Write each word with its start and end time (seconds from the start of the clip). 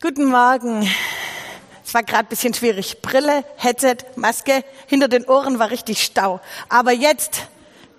Guten 0.00 0.26
Morgen. 0.26 0.90
Es 1.84 1.94
war 1.94 2.02
gerade 2.02 2.26
ein 2.26 2.28
bisschen 2.28 2.52
schwierig. 2.52 3.00
Brille, 3.00 3.42
Headset, 3.56 3.98
Maske, 4.16 4.62
hinter 4.86 5.08
den 5.08 5.24
Ohren 5.24 5.58
war 5.58 5.70
richtig 5.70 6.02
Stau. 6.02 6.40
Aber 6.68 6.92
jetzt 6.92 7.46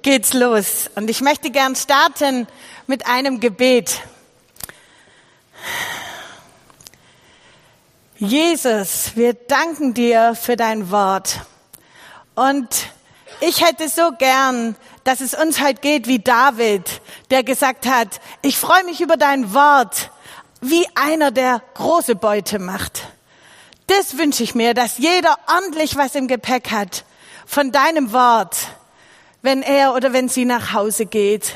geht's 0.03 0.33
los. 0.33 0.91
Und 0.95 1.09
ich 1.09 1.21
möchte 1.21 1.49
gern 1.49 1.75
starten 1.75 2.47
mit 2.85 3.07
einem 3.07 3.39
Gebet. 3.39 4.01
Jesus, 8.17 9.15
wir 9.15 9.33
danken 9.33 9.95
dir 9.95 10.35
für 10.35 10.57
dein 10.57 10.91
Wort. 10.91 11.39
Und 12.35 12.69
ich 13.39 13.65
hätte 13.65 13.89
so 13.89 14.11
gern, 14.11 14.75
dass 15.05 15.21
es 15.21 15.33
uns 15.33 15.59
heute 15.59 15.81
geht 15.81 16.07
wie 16.07 16.19
David, 16.19 17.01
der 17.31 17.43
gesagt 17.43 17.87
hat, 17.87 18.19
ich 18.43 18.57
freue 18.57 18.83
mich 18.83 19.01
über 19.01 19.17
dein 19.17 19.55
Wort 19.55 20.11
wie 20.61 20.85
einer, 20.95 21.31
der 21.31 21.61
große 21.73 22.15
Beute 22.15 22.59
macht. 22.59 23.07
Das 23.87 24.17
wünsche 24.17 24.43
ich 24.43 24.55
mir, 24.55 24.73
dass 24.73 24.97
jeder 24.97 25.37
ordentlich 25.47 25.95
was 25.95 26.15
im 26.15 26.27
Gepäck 26.27 26.71
hat 26.71 27.05
von 27.45 27.71
deinem 27.71 28.11
Wort, 28.13 28.57
wenn 29.41 29.61
er 29.61 29.93
oder 29.93 30.11
wenn 30.11 30.27
sie 30.27 30.45
nach 30.45 30.73
Hause 30.73 31.05
geht. 31.05 31.55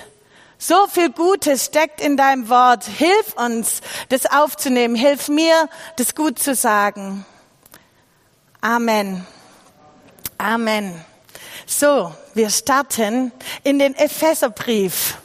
So 0.60 0.88
viel 0.88 1.10
Gutes 1.10 1.66
steckt 1.66 2.02
in 2.02 2.18
deinem 2.18 2.50
Wort. 2.50 2.84
Hilf 2.84 3.34
uns, 3.36 3.82
das 4.10 4.26
aufzunehmen. 4.26 4.94
Hilf 4.94 5.30
mir, 5.30 5.70
das 5.96 6.16
gut 6.16 6.38
zu 6.38 6.54
sagen. 6.54 7.26
Amen. 8.62 9.26
Amen. 10.38 10.94
So, 11.66 12.14
wir 12.34 12.50
starten 12.50 13.32
in 13.64 13.80
den 13.80 13.96
Epheserbrief. 13.96 15.18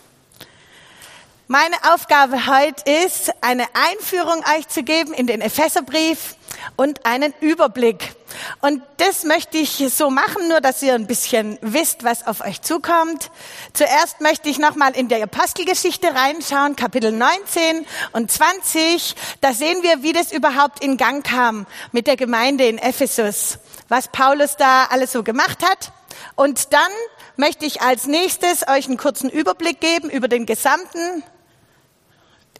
Meine 1.47 1.77
Aufgabe 1.93 2.47
heute 2.47 2.91
ist, 3.05 3.31
eine 3.43 3.67
Einführung 3.75 4.43
euch 4.57 4.67
zu 4.69 4.83
geben 4.83 5.13
in 5.13 5.27
den 5.27 5.43
Epheserbrief 5.43 6.37
und 6.77 7.05
einen 7.05 7.35
Überblick. 7.41 8.15
Und 8.63 8.83
das 8.97 9.25
möchte 9.25 9.59
ich 9.59 9.85
so 9.95 10.09
machen, 10.09 10.49
nur 10.49 10.63
dass 10.63 10.83
ihr 10.83 10.95
ein 10.95 11.07
bisschen 11.07 11.59
wisst, 11.61 12.03
was 12.03 12.27
auf 12.27 12.41
euch 12.41 12.63
zukommt. 12.63 13.31
Zuerst 13.75 14.23
möchte 14.23 14.49
ich 14.49 14.59
nochmal 14.59 14.97
in 14.97 15.09
der 15.11 15.23
Apostelgeschichte 15.23 16.15
reinschauen, 16.15 16.77
Kapitel 16.77 17.13
19 17.13 17.85
und 18.13 18.33
20. 18.33 19.15
Da 19.43 19.53
sehen 19.53 19.83
wir, 19.83 20.03
wie 20.03 20.15
das 20.15 20.33
überhaupt 20.33 20.83
in 20.83 20.97
Gang 20.97 21.23
kam 21.27 21.67
mit 21.93 22.07
der 22.07 22.17
Gemeinde 22.17 22.65
in 22.65 22.79
Ephesus, 22.79 23.59
was 23.91 24.09
Paulus 24.09 24.57
da 24.57 24.87
alles 24.87 25.13
so 25.13 25.23
gemacht 25.23 25.63
hat. 25.63 25.93
Und 26.37 26.73
dann 26.73 26.91
möchte 27.37 27.67
ich 27.67 27.83
als 27.83 28.07
nächstes 28.07 28.67
euch 28.67 28.87
einen 28.87 28.97
kurzen 28.97 29.29
Überblick 29.29 29.81
geben 29.81 30.09
über 30.09 30.29
den 30.29 30.47
gesamten 30.47 31.23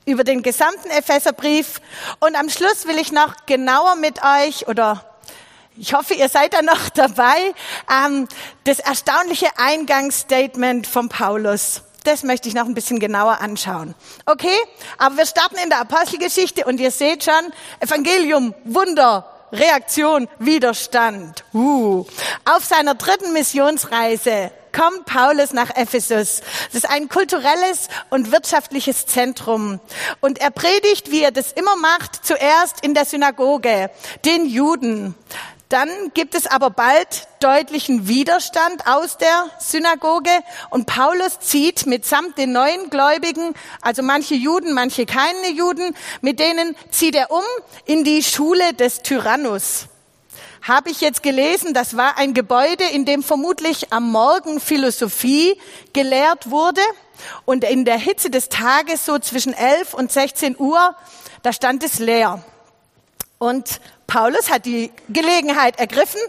über 0.07 0.25
den 0.25 0.43
gesamten 0.43 0.91
Epheserbrief. 0.91 1.81
Und 2.21 2.37
am 2.37 2.49
Schluss 2.49 2.87
will 2.87 2.99
ich 2.99 3.13
noch 3.13 3.47
genauer 3.47 3.97
mit 3.97 4.21
euch 4.23 4.69
oder 4.69 5.05
ich 5.77 5.93
hoffe, 5.93 6.15
ihr 6.15 6.29
seid 6.29 6.55
da 6.55 6.63
noch 6.63 6.89
dabei, 6.95 7.55
ähm, 7.91 8.29
das 8.65 8.79
erstaunliche 8.79 9.49
Eingangsstatement 9.57 10.87
von 10.87 11.09
Paulus. 11.09 11.83
Das 12.05 12.23
möchte 12.23 12.49
ich 12.49 12.55
noch 12.55 12.67
ein 12.67 12.75
bisschen 12.75 13.01
genauer 13.01 13.41
anschauen. 13.41 13.95
Okay, 14.27 14.57
aber 14.99 15.17
wir 15.17 15.27
starten 15.27 15.57
in 15.57 15.71
der 15.71 15.81
Apostelgeschichte 15.81 16.67
und 16.67 16.79
ihr 16.79 16.91
seht 16.91 17.25
schon, 17.25 17.53
Evangelium, 17.81 18.55
Wunder, 18.65 19.27
Reaktion, 19.53 20.29
Widerstand. 20.39 21.45
Uh. 21.55 22.05
Auf 22.45 22.65
seiner 22.65 22.95
dritten 22.95 23.33
Missionsreise 23.33 24.51
kommt 24.75 25.07
Paulus 25.07 25.53
nach 25.53 25.75
Ephesus. 25.75 26.43
Das 26.67 26.85
ist 26.85 26.91
ein 26.91 27.09
kulturelles 27.09 27.89
und 28.11 28.33
wirtschaftliches 28.33 29.07
Zentrum. 29.07 29.81
Und 30.21 30.41
er 30.41 30.51
predigt, 30.51 31.11
wie 31.11 31.23
er 31.23 31.31
das 31.31 31.53
immer 31.53 31.77
macht, 31.77 32.27
zuerst 32.27 32.85
in 32.85 32.93
der 32.93 33.07
Synagoge, 33.07 33.91
den 34.25 34.47
Juden. 34.47 35.15
Dann 35.71 35.89
gibt 36.13 36.35
es 36.35 36.47
aber 36.47 36.71
bald 36.71 37.27
deutlichen 37.41 38.07
Widerstand 38.07 38.87
aus 38.87 39.17
der 39.17 39.47
Synagoge 39.59 40.31
und 40.71 40.87
Paulus 40.87 41.41
zieht 41.41 41.87
mitsamt 41.87 42.37
den 42.37 42.53
neuen 42.53 42.91
Gläubigen, 42.91 43.55
also 43.81 44.03
manche 44.03 44.35
Juden, 44.35 44.75
manche 44.75 45.07
keine 45.07 45.51
Juden, 45.51 45.97
mit 46.21 46.39
denen 46.39 46.77
zieht 46.91 47.17
er 47.17 47.31
um 47.31 47.43
in 47.87 48.05
die 48.05 48.23
Schule 48.23 48.75
des 48.75 49.03
Tyrannus 49.03 49.89
habe 50.67 50.91
ich 50.91 51.03
jetzt 51.03 51.23
gelesen, 51.23 51.75
das 51.75 51.97
war 51.97 52.17
ein 52.17 52.33
Gebäude, 52.33 52.85
in 52.85 53.05
dem 53.05 53.23
vermutlich 53.23 53.93
am 53.93 54.11
Morgen 54.11 54.61
Philosophie 54.61 55.61
gelehrt 55.93 56.51
wurde. 56.51 56.81
Und 57.45 57.65
in 57.65 57.85
der 57.85 57.99
Hitze 57.99 58.31
des 58.31 58.49
Tages, 58.49 59.05
so 59.05 59.19
zwischen 59.19 59.53
11 59.53 59.95
und 59.95 60.11
16 60.11 60.57
Uhr, 60.59 60.97
da 61.43 61.53
stand 61.53 61.85
es 61.85 61.99
leer. 61.99 62.43
Und 63.39 63.81
Paulus 64.07 64.51
hat 64.51 64.65
die 64.65 64.91
Gelegenheit 65.11 65.79
ergriffen 65.79 66.21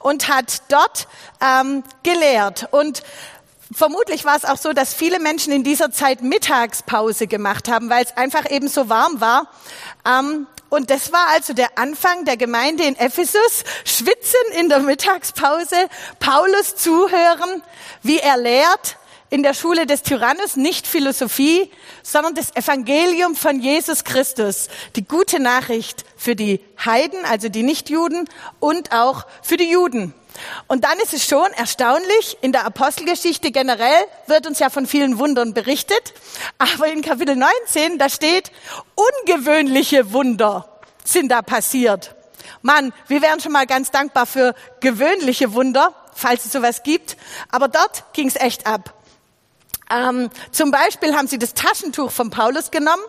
und 0.00 0.28
hat 0.28 0.62
dort 0.68 1.06
ähm, 1.40 1.84
gelehrt. 2.02 2.68
Und 2.72 3.02
Vermutlich 3.72 4.24
war 4.24 4.36
es 4.36 4.44
auch 4.44 4.58
so, 4.58 4.72
dass 4.72 4.94
viele 4.94 5.18
Menschen 5.18 5.52
in 5.52 5.64
dieser 5.64 5.90
Zeit 5.90 6.22
Mittagspause 6.22 7.26
gemacht 7.26 7.66
haben, 7.66 7.90
weil 7.90 8.04
es 8.04 8.16
einfach 8.16 8.48
eben 8.48 8.68
so 8.68 8.88
warm 8.88 9.20
war. 9.20 9.48
Ähm, 10.06 10.46
und 10.74 10.90
das 10.90 11.12
war 11.12 11.28
also 11.28 11.52
der 11.52 11.78
Anfang 11.78 12.24
der 12.24 12.36
Gemeinde 12.36 12.84
in 12.84 12.96
Ephesus. 12.96 13.64
Schwitzen 13.84 14.40
in 14.58 14.68
der 14.68 14.80
Mittagspause, 14.80 15.76
Paulus 16.18 16.76
zuhören, 16.76 17.62
wie 18.02 18.18
er 18.18 18.36
lehrt 18.36 18.96
in 19.30 19.42
der 19.42 19.54
Schule 19.54 19.86
des 19.86 20.02
Tyrannus, 20.02 20.56
nicht 20.56 20.86
Philosophie, 20.86 21.70
sondern 22.02 22.34
das 22.34 22.54
Evangelium 22.54 23.34
von 23.34 23.60
Jesus 23.60 24.04
Christus. 24.04 24.68
Die 24.96 25.04
gute 25.04 25.40
Nachricht 25.40 26.04
für 26.16 26.36
die 26.36 26.60
Heiden, 26.84 27.24
also 27.24 27.48
die 27.48 27.62
Nichtjuden 27.62 28.28
und 28.60 28.92
auch 28.92 29.26
für 29.42 29.56
die 29.56 29.70
Juden. 29.70 30.14
Und 30.66 30.84
dann 30.84 30.98
ist 30.98 31.14
es 31.14 31.24
schon 31.24 31.50
erstaunlich, 31.52 32.38
in 32.40 32.52
der 32.52 32.64
Apostelgeschichte 32.64 33.50
generell 33.50 34.04
wird 34.26 34.46
uns 34.46 34.58
ja 34.58 34.70
von 34.70 34.86
vielen 34.86 35.18
Wundern 35.18 35.54
berichtet, 35.54 36.14
aber 36.58 36.88
in 36.88 37.02
Kapitel 37.02 37.36
19, 37.36 37.98
da 37.98 38.08
steht, 38.08 38.50
ungewöhnliche 38.94 40.12
Wunder 40.12 40.80
sind 41.04 41.30
da 41.30 41.42
passiert. 41.42 42.14
Mann, 42.62 42.92
wir 43.08 43.22
wären 43.22 43.40
schon 43.40 43.52
mal 43.52 43.66
ganz 43.66 43.90
dankbar 43.90 44.26
für 44.26 44.54
gewöhnliche 44.80 45.52
Wunder, 45.52 45.94
falls 46.14 46.44
es 46.44 46.52
sowas 46.52 46.82
gibt, 46.82 47.16
aber 47.50 47.68
dort 47.68 48.12
ging 48.14 48.28
es 48.28 48.36
echt 48.36 48.66
ab. 48.66 48.94
Ähm, 49.90 50.30
zum 50.50 50.70
Beispiel 50.70 51.14
haben 51.14 51.28
sie 51.28 51.38
das 51.38 51.54
Taschentuch 51.54 52.10
von 52.10 52.30
Paulus 52.30 52.70
genommen 52.70 53.02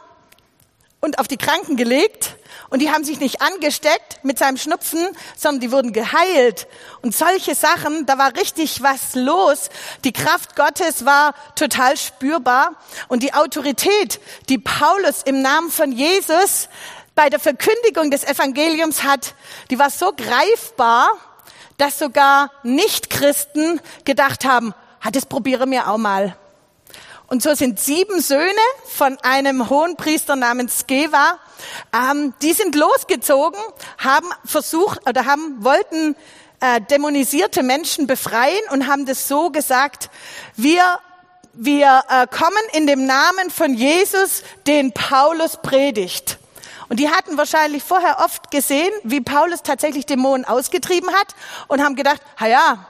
und 1.00 1.20
auf 1.20 1.28
die 1.28 1.38
Kranken 1.38 1.78
gelegt 1.78 2.36
und 2.76 2.82
die 2.82 2.92
haben 2.92 3.06
sich 3.06 3.22
nicht 3.22 3.42
angesteckt 3.42 4.20
mit 4.24 4.38
seinem 4.38 4.58
Schnupfen, 4.58 5.00
sondern 5.38 5.62
die 5.62 5.72
wurden 5.72 5.94
geheilt. 5.94 6.68
Und 7.02 7.16
solche 7.16 7.56
Sachen, 7.56 8.06
da 8.06 8.18
war 8.18 8.36
richtig 8.36 8.84
was 8.84 9.16
los. 9.16 9.70
Die 10.04 10.12
Kraft 10.12 10.58
Gottes 10.58 11.06
war 11.06 11.36
total 11.56 11.96
spürbar 11.96 12.74
und 13.08 13.24
die 13.24 13.34
Autorität, 13.34 14.20
die 14.50 14.58
Paulus 14.58 15.22
im 15.24 15.42
Namen 15.42 15.72
von 15.72 15.94
Jesus 15.94 16.68
bei 17.16 17.30
der 17.30 17.40
Verkündigung 17.40 18.12
des 18.12 18.26
Evangeliums 18.26 19.04
hat, 19.04 19.36
die 19.70 19.80
war 19.80 19.90
so 19.90 20.12
greifbar, 20.12 21.08
dass 21.78 21.98
sogar 21.98 22.52
Nichtchristen 22.64 23.80
gedacht 24.04 24.44
haben, 24.44 24.74
ah, 25.00 25.12
das 25.12 25.26
probiere 25.26 25.66
mir 25.66 25.88
auch 25.88 25.98
mal. 25.98 26.36
Und 27.28 27.42
so 27.42 27.56
sind 27.56 27.80
sieben 27.80 28.20
Söhne 28.20 28.52
von 28.86 29.18
einem 29.22 29.70
hohen 29.70 29.96
Priester 29.96 30.36
namens 30.36 30.80
Skeva, 30.80 31.40
ähm, 31.94 32.34
die 32.42 32.54
sind 32.54 32.76
losgezogen, 32.76 33.60
haben 33.98 34.28
versucht 34.44 35.08
oder 35.08 35.26
haben 35.26 35.64
wollten 35.64 36.16
äh, 36.60 36.82
dämonisierte 36.82 37.64
Menschen 37.64 38.08
befreien 38.08 38.62
und 38.72 38.88
haben 38.88 39.06
das 39.06 39.28
so 39.28 39.50
gesagt: 39.50 40.10
Wir 40.56 41.00
wir 41.58 42.04
äh, 42.10 42.28
kommen 42.28 42.52
in 42.74 42.86
dem 42.86 43.06
Namen 43.06 43.50
von 43.50 43.74
Jesus, 43.74 44.44
den 44.68 44.92
Paulus 44.92 45.58
predigt. 45.62 46.38
Und 46.90 47.00
die 47.00 47.10
hatten 47.10 47.38
wahrscheinlich 47.38 47.84
vorher 47.84 48.20
oft 48.20 48.52
gesehen, 48.52 48.92
wie 49.04 49.22
Paulus 49.22 49.64
tatsächlich 49.64 50.06
Dämonen 50.06 50.46
ausgetrieben 50.46 51.10
hat 51.12 51.28
und 51.68 51.84
haben 51.84 51.96
gedacht, 51.96 52.22
ha 52.40 52.48
ja, 52.48 52.86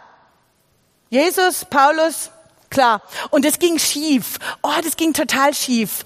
Jesus, 1.10 1.66
Paulus, 1.66 2.31
klar. 2.69 3.01
Und 3.30 3.45
es 3.45 3.60
ging 3.60 3.80
schief. 3.80 4.38
Oh, 4.63 4.74
das 4.84 4.98
ging 4.98 5.13
total 5.13 5.54
schief. 5.54 6.04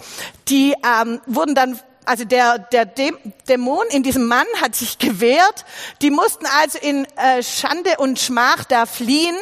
Die 0.50 0.76
ähm, 0.84 1.22
wurden 1.26 1.56
dann 1.56 1.80
also 2.10 2.26
der, 2.26 2.58
der 2.58 2.86
Dämon 2.86 3.86
in 3.92 4.02
diesem 4.02 4.26
Mann 4.26 4.48
hat 4.60 4.76
sich 4.76 4.98
gewehrt. 4.98 5.64
Die 6.02 6.10
mussten 6.10 6.48
also 6.60 6.80
in 6.80 7.06
äh, 7.18 7.44
Schande 7.44 7.98
und 8.00 8.18
Schmach 8.18 8.64
da 8.64 8.88
fliehen. 8.88 9.36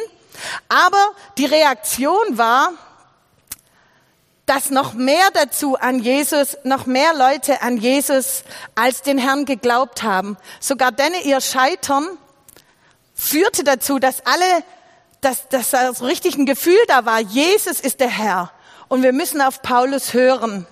Aber 0.68 1.02
die 1.38 1.46
Reaktion 1.46 2.36
war, 2.36 2.72
dass 4.44 4.68
noch 4.68 4.92
mehr 4.92 5.30
dazu 5.32 5.76
an 5.76 5.98
Jesus, 6.00 6.58
noch 6.62 6.84
mehr 6.84 7.14
Leute 7.14 7.62
an 7.62 7.78
Jesus 7.78 8.44
als 8.74 9.00
den 9.00 9.16
Herrn 9.16 9.46
geglaubt 9.46 10.02
haben. 10.02 10.36
Sogar 10.60 10.92
denn 10.92 11.14
ihr 11.24 11.40
Scheitern 11.40 12.06
führte 13.14 13.64
dazu, 13.64 13.98
dass 13.98 14.26
alle 14.26 14.44
dass, 15.22 15.48
dass 15.48 15.70
das 15.70 16.02
richtig 16.02 16.36
ein 16.36 16.44
Gefühl 16.44 16.78
da 16.86 17.06
war, 17.06 17.18
Jesus 17.18 17.80
ist 17.80 17.98
der 18.00 18.10
Herr 18.10 18.52
und 18.88 19.02
wir 19.02 19.14
müssen 19.14 19.40
auf 19.40 19.62
Paulus 19.62 20.12
hören. 20.12 20.66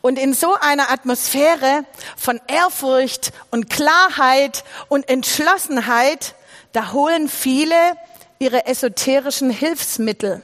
Und 0.00 0.18
in 0.18 0.34
so 0.34 0.54
einer 0.54 0.90
Atmosphäre 0.90 1.84
von 2.16 2.40
Ehrfurcht 2.46 3.32
und 3.50 3.70
Klarheit 3.70 4.64
und 4.88 5.08
Entschlossenheit, 5.08 6.34
da 6.72 6.92
holen 6.92 7.28
viele 7.28 7.76
ihre 8.38 8.66
esoterischen 8.66 9.50
Hilfsmittel, 9.50 10.42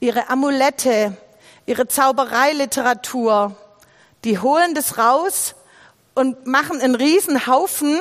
ihre 0.00 0.28
Amulette, 0.28 1.16
ihre 1.66 1.88
Zaubereiliteratur, 1.88 3.56
die 4.24 4.38
holen 4.38 4.74
das 4.74 4.98
raus 4.98 5.54
und 6.14 6.46
machen 6.46 6.80
einen 6.80 6.94
Riesenhaufen 6.94 8.00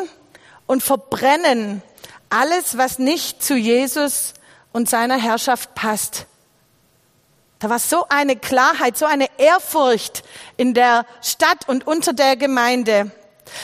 und 0.67 0.83
verbrennen 0.83 1.81
alles, 2.29 2.77
was 2.77 2.99
nicht 2.99 3.43
zu 3.43 3.55
Jesus 3.55 4.33
und 4.73 4.89
seiner 4.89 5.17
Herrschaft 5.17 5.75
passt. 5.75 6.25
Da 7.65 7.71
war 7.71 7.79
so 7.79 8.05
eine 8.09 8.35
Klarheit, 8.35 8.95
so 8.95 9.07
eine 9.07 9.25
Ehrfurcht 9.39 10.21
in 10.55 10.75
der 10.75 11.03
Stadt 11.23 11.67
und 11.67 11.87
unter 11.87 12.13
der 12.13 12.35
Gemeinde. 12.35 13.09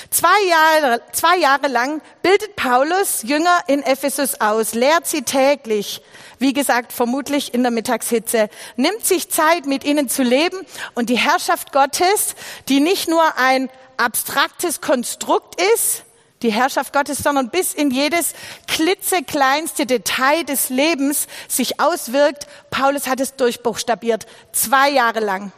Zwei 0.10 0.44
Jahre, 0.50 1.04
zwei 1.12 1.38
Jahre 1.38 1.68
lang 1.68 2.02
bildet 2.24 2.56
Paulus 2.56 3.22
Jünger 3.22 3.60
in 3.68 3.84
Ephesus 3.84 4.42
aus, 4.42 4.74
lehrt 4.74 5.06
sie 5.06 5.22
täglich, 5.22 6.02
wie 6.40 6.52
gesagt, 6.52 6.94
vermutlich 6.94 7.54
in 7.54 7.62
der 7.62 7.72
Mittagshitze, 7.72 8.50
nimmt 8.76 9.06
sich 9.06 9.30
Zeit, 9.30 9.68
mit 9.68 9.84
ihnen 9.84 10.10
zu 10.10 10.24
leben 10.24 10.58
und 10.96 11.12
die 11.12 11.20
Herrschaft 11.20 11.72
Gottes, 11.72 12.34
die 12.70 12.80
nicht 12.80 13.08
nur 13.08 13.38
ein 13.38 13.70
abstraktes 13.98 14.82
Konstrukt 14.82 15.62
ist, 15.76 16.06
die 16.42 16.52
Herrschaft 16.52 16.94
Gottes, 16.94 17.20
sondern 17.20 17.50
bis 17.50 17.74
in 17.74 17.92
jedes 17.92 18.34
klitzekleinste 18.68 19.86
Detail 19.86 20.44
des 20.44 20.70
Lebens 20.70 21.28
sich 21.48 21.80
auswirkt. 21.80 22.48
Paulus 22.70 23.08
hat 23.08 23.20
es 23.20 23.36
durchbuchstabiert, 23.36 24.26
zwei 24.52 24.90
Jahre 24.90 25.20
lang. 25.20 25.52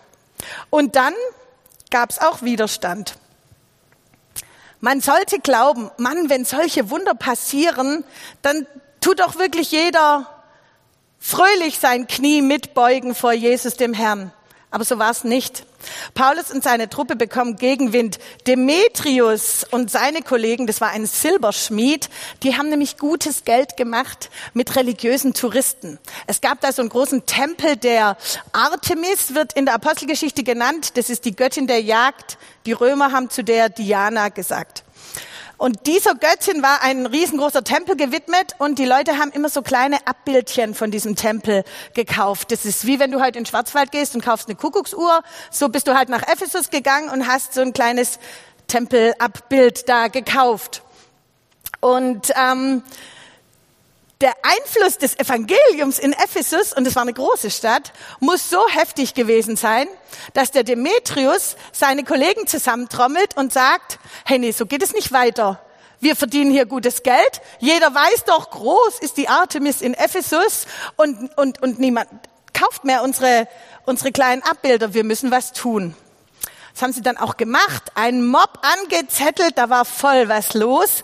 Und 0.69 0.95
dann 0.95 1.13
gab 1.89 2.09
es 2.09 2.19
auch 2.19 2.41
Widerstand. 2.41 3.15
Man 4.80 5.00
sollte 5.00 5.39
glauben, 5.39 5.89
Mann, 5.97 6.30
wenn 6.30 6.44
solche 6.44 6.89
Wunder 6.89 7.15
passieren, 7.15 8.03
dann 8.41 8.68
tut 9.00 9.21
doch 9.21 9.38
wirklich 9.38 9.71
jeder 9.71 10.27
fröhlich 11.19 11.80
sein 11.80 12.07
Knie 12.07 12.41
mitbeugen 12.41 13.15
vor 13.15 13.31
Jesus 13.31 13.77
dem 13.77 13.94
Herrn. 13.94 14.33
Aber 14.71 14.83
so 14.83 15.00
war 15.00 15.12
es 15.12 15.24
nicht. 15.24 15.65
Paulus 16.13 16.51
und 16.51 16.63
seine 16.63 16.89
Truppe 16.89 17.15
bekommen 17.15 17.56
Gegenwind. 17.56 18.19
Demetrius 18.47 19.65
und 19.71 19.91
seine 19.91 20.21
Kollegen, 20.21 20.68
das 20.68 20.81
war 20.81 20.89
ein 20.89 21.06
Silberschmied, 21.06 22.09
die 22.44 22.57
haben 22.57 22.69
nämlich 22.69 22.97
gutes 22.97 23.45
Geld 23.45 23.77
gemacht 23.77 24.30
mit 24.53 24.75
religiösen 24.75 25.33
Touristen. 25.33 26.00
Es 26.27 26.41
gab 26.41 26.62
da 26.62 26.71
so 26.71 26.81
einen 26.81 26.89
großen 26.89 27.25
Tempel 27.25 27.77
der 27.77 28.18
Artemis, 28.51 29.33
wird 29.33 29.53
in 29.53 29.65
der 29.65 29.75
Apostelgeschichte 29.75 30.44
genannt. 30.44 30.97
Das 30.97 31.09
ist 31.09 31.25
die 31.25 31.35
Göttin 31.35 31.68
der 31.68 31.81
Jagd. 31.81 32.38
Die 32.65 32.74
Römer 32.74 33.12
haben 33.12 33.30
zu 33.30 33.44
der 33.44 33.69
Diana 33.69 34.30
gesagt. 34.30 34.83
Und 35.63 35.88
dieser 35.88 36.13
Göttin 36.15 36.62
war 36.62 36.81
ein 36.81 37.06
riesengroßer 37.06 37.63
Tempel 37.63 37.95
gewidmet 37.95 38.51
und 38.57 38.80
die 38.80 38.86
Leute 38.86 39.18
haben 39.18 39.31
immer 39.31 39.48
so 39.48 39.62
kleine 39.62 40.06
Abbildchen 40.06 40.75
von 40.75 40.92
diesem 40.92 41.15
Tempel 41.15 41.63
gekauft. 41.94 42.51
Das 42.51 42.65
ist 42.65 42.86
wie 42.86 43.00
wenn 43.00 43.12
du 43.12 43.21
halt 43.21 43.38
in 43.38 43.44
den 43.44 43.50
Schwarzwald 43.50 43.94
gehst 43.94 44.13
und 44.13 44.25
kaufst 44.25 44.50
eine 44.50 44.57
Kuckucksuhr. 44.57 45.24
So 45.51 45.69
bist 45.69 45.88
du 45.88 45.95
halt 45.95 46.10
nach 46.10 46.24
Ephesus 46.24 46.69
gegangen 46.69 47.07
und 47.07 47.30
hast 47.30 47.54
so 47.54 47.62
ein 47.62 47.71
kleines 47.71 48.19
Tempelabbild 48.68 49.88
da 49.88 50.10
gekauft. 50.10 50.81
Und 51.80 52.33
ähm, 52.36 52.83
der 54.24 54.36
Einfluss 54.42 54.98
des 54.98 55.20
Evangeliums 55.20 56.00
in 56.00 56.14
Ephesus, 56.14 56.72
und 56.72 56.88
es 56.88 56.96
war 56.96 57.02
eine 57.02 57.12
große 57.12 57.52
Stadt, 57.52 57.92
muss 58.22 58.50
so 58.50 58.66
heftig 58.70 59.14
gewesen 59.14 59.58
sein, 59.58 59.86
dass 60.34 60.50
der 60.50 60.64
Demetrius 60.64 61.58
seine 61.74 62.06
Kollegen 62.06 62.48
zusammentrommelt 62.48 63.36
und 63.36 63.52
sagt, 63.52 64.00
hey, 64.24 64.40
nee, 64.40 64.52
so 64.52 64.66
geht 64.66 64.81
es 64.81 64.94
nicht 64.94 65.12
weiter. 65.12 65.60
Wir 66.00 66.16
verdienen 66.16 66.52
hier 66.52 66.66
gutes 66.66 67.04
Geld. 67.04 67.42
Jeder 67.60 67.94
weiß 67.94 68.24
doch, 68.25 68.50
groß 68.50 69.00
ist 69.02 69.18
die 69.18 69.28
Artemis 69.28 69.81
in 69.81 69.94
Ephesus 69.94 70.68
und, 70.96 71.38
und, 71.38 71.62
und 71.62 71.80
niemand 71.80 72.08
kauft 72.54 72.86
mehr 72.86 73.04
unsere, 73.04 73.50
unsere 73.86 74.14
kleinen 74.14 74.42
Abbilder. 74.44 74.94
Wir 74.94 75.04
müssen 75.04 75.31
was 75.31 75.52
tun. 75.52 75.96
Das 76.74 76.81
haben 76.81 76.94
sie 76.94 77.04
dann 77.04 77.18
auch 77.18 77.38
gemacht. 77.38 77.92
Ein 77.94 78.25
Mob 78.25 78.60
angezettelt, 78.62 79.58
da 79.58 79.70
war 79.70 79.86
voll 79.86 80.28
was 80.28 80.56
los. 80.56 81.04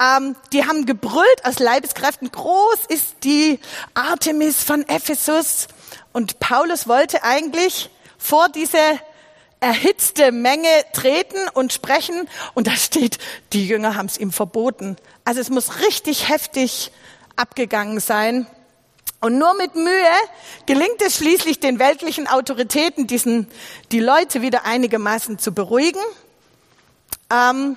Ähm, 0.00 0.36
die 0.52 0.66
haben 0.66 0.84
gebrüllt 0.84 1.44
aus 1.44 1.58
Leibeskräften, 1.58 2.30
groß 2.30 2.80
ist 2.88 3.16
die 3.24 3.58
Artemis 3.94 4.62
von 4.62 4.86
Ephesus. 4.88 5.68
Und 6.12 6.38
Paulus 6.38 6.86
wollte 6.86 7.22
eigentlich 7.24 7.90
vor 8.18 8.48
diese 8.50 8.78
erhitzte 9.60 10.32
Menge 10.32 10.68
treten 10.92 11.48
und 11.54 11.72
sprechen. 11.72 12.28
Und 12.54 12.66
da 12.66 12.72
steht, 12.72 13.18
die 13.54 13.66
Jünger 13.66 13.96
haben 13.96 14.06
es 14.06 14.18
ihm 14.18 14.32
verboten. 14.32 14.96
Also 15.24 15.40
es 15.40 15.48
muss 15.48 15.80
richtig 15.80 16.28
heftig 16.28 16.92
abgegangen 17.36 18.00
sein. 18.00 18.46
Und 19.20 19.38
nur 19.38 19.54
mit 19.54 19.74
Mühe 19.74 20.12
gelingt 20.66 21.00
es 21.00 21.16
schließlich 21.16 21.58
den 21.58 21.78
weltlichen 21.78 22.28
Autoritäten, 22.28 23.06
diesen, 23.06 23.48
die 23.90 24.00
Leute 24.00 24.42
wieder 24.42 24.64
einigermaßen 24.64 25.38
zu 25.38 25.52
beruhigen. 25.52 26.00
Ähm, 27.30 27.76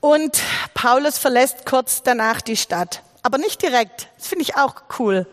und 0.00 0.40
Paulus 0.74 1.18
verlässt 1.18 1.66
kurz 1.66 2.02
danach 2.02 2.40
die 2.40 2.56
Stadt. 2.56 3.02
Aber 3.22 3.38
nicht 3.38 3.62
direkt. 3.62 4.08
Das 4.18 4.28
finde 4.28 4.42
ich 4.42 4.56
auch 4.56 4.74
cool. 4.98 5.26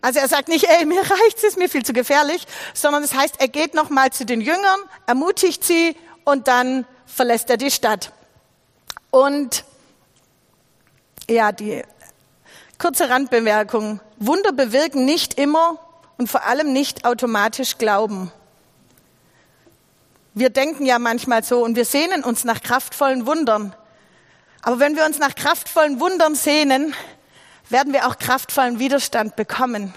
Also 0.00 0.18
er 0.18 0.28
sagt 0.28 0.48
nicht, 0.48 0.64
ey, 0.64 0.84
mir 0.84 1.00
reicht's, 1.10 1.44
ist 1.44 1.56
mir 1.56 1.68
viel 1.68 1.84
zu 1.84 1.92
gefährlich, 1.92 2.46
sondern 2.74 3.02
es 3.02 3.10
das 3.10 3.18
heißt, 3.18 3.34
er 3.38 3.48
geht 3.48 3.74
nochmal 3.74 4.10
zu 4.10 4.26
den 4.26 4.40
Jüngern, 4.40 4.80
ermutigt 5.06 5.64
sie 5.64 5.96
und 6.24 6.48
dann 6.48 6.86
verlässt 7.06 7.50
er 7.50 7.56
die 7.56 7.70
Stadt. 7.70 8.12
Und 9.10 9.64
ja, 11.28 11.52
die 11.52 11.82
Kurze 12.82 13.08
Randbemerkung. 13.08 14.00
Wunder 14.16 14.50
bewirken 14.50 15.04
nicht 15.04 15.34
immer 15.34 15.78
und 16.18 16.28
vor 16.28 16.46
allem 16.46 16.72
nicht 16.72 17.04
automatisch 17.04 17.78
Glauben. 17.78 18.32
Wir 20.34 20.50
denken 20.50 20.84
ja 20.84 20.98
manchmal 20.98 21.44
so 21.44 21.62
und 21.62 21.76
wir 21.76 21.84
sehnen 21.84 22.24
uns 22.24 22.42
nach 22.42 22.60
kraftvollen 22.60 23.24
Wundern. 23.24 23.72
Aber 24.62 24.80
wenn 24.80 24.96
wir 24.96 25.04
uns 25.04 25.20
nach 25.20 25.36
kraftvollen 25.36 26.00
Wundern 26.00 26.34
sehnen, 26.34 26.92
werden 27.68 27.92
wir 27.92 28.08
auch 28.08 28.18
kraftvollen 28.18 28.80
Widerstand 28.80 29.36
bekommen. 29.36 29.94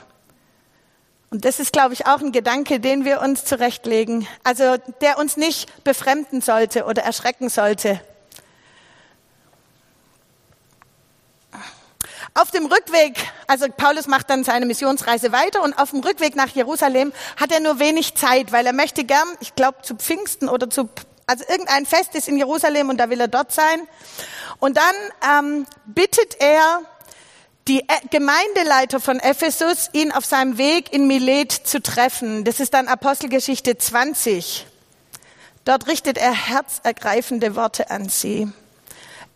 Und 1.32 1.44
das 1.44 1.60
ist, 1.60 1.74
glaube 1.74 1.96
ich, 1.96 2.06
auch 2.06 2.20
ein 2.20 2.32
Gedanke, 2.32 2.80
den 2.80 3.04
wir 3.04 3.20
uns 3.20 3.46
zurechtlegen. 3.46 4.28
Also 4.44 4.78
der 5.02 5.18
uns 5.18 5.38
nicht 5.38 5.84
befremden 5.84 6.40
sollte 6.40 6.86
oder 6.86 7.02
erschrecken 7.02 7.50
sollte. 7.50 8.00
Auf 12.38 12.52
dem 12.52 12.66
Rückweg, 12.66 13.16
also 13.48 13.68
Paulus 13.70 14.08
macht 14.08 14.30
dann 14.30 14.44
seine 14.44 14.66
Missionsreise 14.66 15.32
weiter 15.32 15.64
und 15.64 15.74
auf 15.80 15.92
dem 15.92 16.02
Rückweg 16.02 16.36
nach 16.36 16.50
Jerusalem 16.50 17.14
hat 17.38 17.50
er 17.54 17.62
nur 17.62 17.80
wenig 17.80 18.16
Zeit, 18.16 18.52
weil 18.52 18.66
er 18.66 18.74
möchte 18.74 19.06
gern, 19.06 19.26
ich 19.40 19.56
glaube, 19.56 19.84
zu 19.84 19.96
Pfingsten 19.96 20.50
oder 20.50 20.70
zu, 20.70 20.90
also 21.28 21.46
irgendein 21.48 21.86
Fest 21.86 22.14
ist 22.14 22.28
in 22.28 22.36
Jerusalem 22.36 22.90
und 22.90 22.98
da 22.98 23.10
will 23.10 23.22
er 23.22 23.30
dort 23.30 23.54
sein. 23.54 23.88
Und 24.60 24.76
dann 24.76 25.46
ähm, 25.56 25.66
bittet 25.86 26.36
er 26.42 26.82
die 27.70 27.80
e-, 27.80 28.08
Gemeindeleiter 28.12 29.00
von 29.00 29.22
Ephesus, 29.22 29.90
ihn 29.94 30.12
auf 30.12 30.26
seinem 30.26 30.58
Weg 30.58 30.92
in 30.92 31.08
Milet 31.08 31.54
zu 31.54 31.82
treffen. 31.82 32.44
Das 32.44 32.60
ist 32.60 32.74
dann 32.74 32.90
Apostelgeschichte 32.90 33.78
20. 33.78 34.68
Dort 35.64 35.88
richtet 35.88 36.18
er 36.18 36.34
herzergreifende 36.34 37.56
Worte 37.56 37.90
an 37.92 38.10
sie, 38.10 38.50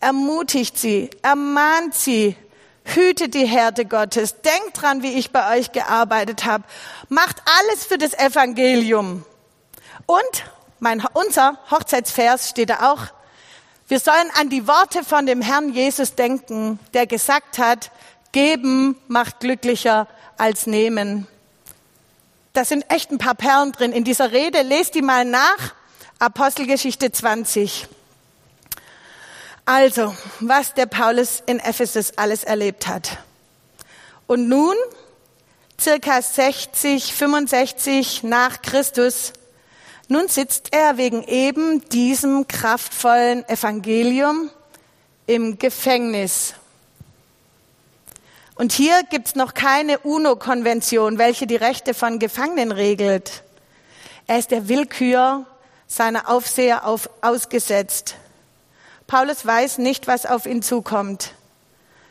ermutigt 0.01 0.77
sie, 0.77 1.09
ermahnt 1.21 1.95
sie, 1.95 2.35
Hütet 2.83 3.33
die 3.33 3.45
Härte 3.45 3.85
Gottes. 3.85 4.41
Denkt 4.41 4.81
dran, 4.81 5.03
wie 5.03 5.13
ich 5.13 5.31
bei 5.31 5.57
euch 5.57 5.71
gearbeitet 5.71 6.45
habe. 6.45 6.63
Macht 7.07 7.37
alles 7.59 7.85
für 7.85 7.97
das 7.97 8.13
Evangelium. 8.13 9.25
Und 10.05 10.43
mein, 10.79 11.05
unser 11.13 11.57
Hochzeitsvers 11.69 12.49
steht 12.49 12.69
da 12.69 12.91
auch. 12.91 13.07
Wir 13.87 13.99
sollen 13.99 14.29
an 14.39 14.49
die 14.49 14.67
Worte 14.67 15.03
von 15.03 15.25
dem 15.25 15.41
Herrn 15.41 15.69
Jesus 15.69 16.15
denken, 16.15 16.79
der 16.93 17.07
gesagt 17.07 17.57
hat, 17.57 17.91
geben 18.31 18.95
macht 19.07 19.39
glücklicher 19.39 20.07
als 20.37 20.67
nehmen. 20.67 21.27
Da 22.53 22.65
sind 22.65 22.85
echt 22.89 23.11
ein 23.11 23.17
paar 23.17 23.35
Perlen 23.35 23.71
drin 23.71 23.91
in 23.91 24.03
dieser 24.03 24.31
Rede. 24.31 24.61
Lest 24.61 24.95
die 24.95 25.01
mal 25.01 25.25
nach. 25.25 25.73
Apostelgeschichte 26.19 27.11
20. 27.11 27.87
Also, 29.71 30.15
was 30.39 30.73
der 30.73 30.87
Paulus 30.87 31.43
in 31.45 31.59
Ephesus 31.59 32.17
alles 32.17 32.43
erlebt 32.43 32.87
hat. 32.87 33.19
Und 34.25 34.49
nun, 34.49 34.73
circa 35.79 36.23
60, 36.23 37.13
65 37.13 38.23
nach 38.23 38.63
Christus, 38.63 39.31
nun 40.07 40.27
sitzt 40.27 40.69
er 40.73 40.97
wegen 40.97 41.21
eben 41.21 41.87
diesem 41.89 42.47
kraftvollen 42.47 43.47
Evangelium 43.47 44.49
im 45.27 45.59
Gefängnis. 45.59 46.55
Und 48.55 48.71
hier 48.71 49.03
gibt's 49.11 49.35
noch 49.35 49.53
keine 49.53 49.99
UNO-Konvention, 49.99 51.19
welche 51.19 51.45
die 51.45 51.57
Rechte 51.57 51.93
von 51.93 52.17
Gefangenen 52.17 52.71
regelt. 52.71 53.43
Er 54.25 54.39
ist 54.39 54.49
der 54.49 54.67
Willkür 54.67 55.45
seiner 55.85 56.27
Aufseher 56.27 56.87
auf, 56.87 57.07
ausgesetzt. 57.21 58.15
Paulus 59.09 59.43
weiß 59.43 59.79
nicht, 59.79 60.05
was 60.05 60.27
auf 60.27 60.45
ihn 60.45 60.61
zukommt. 60.61 61.33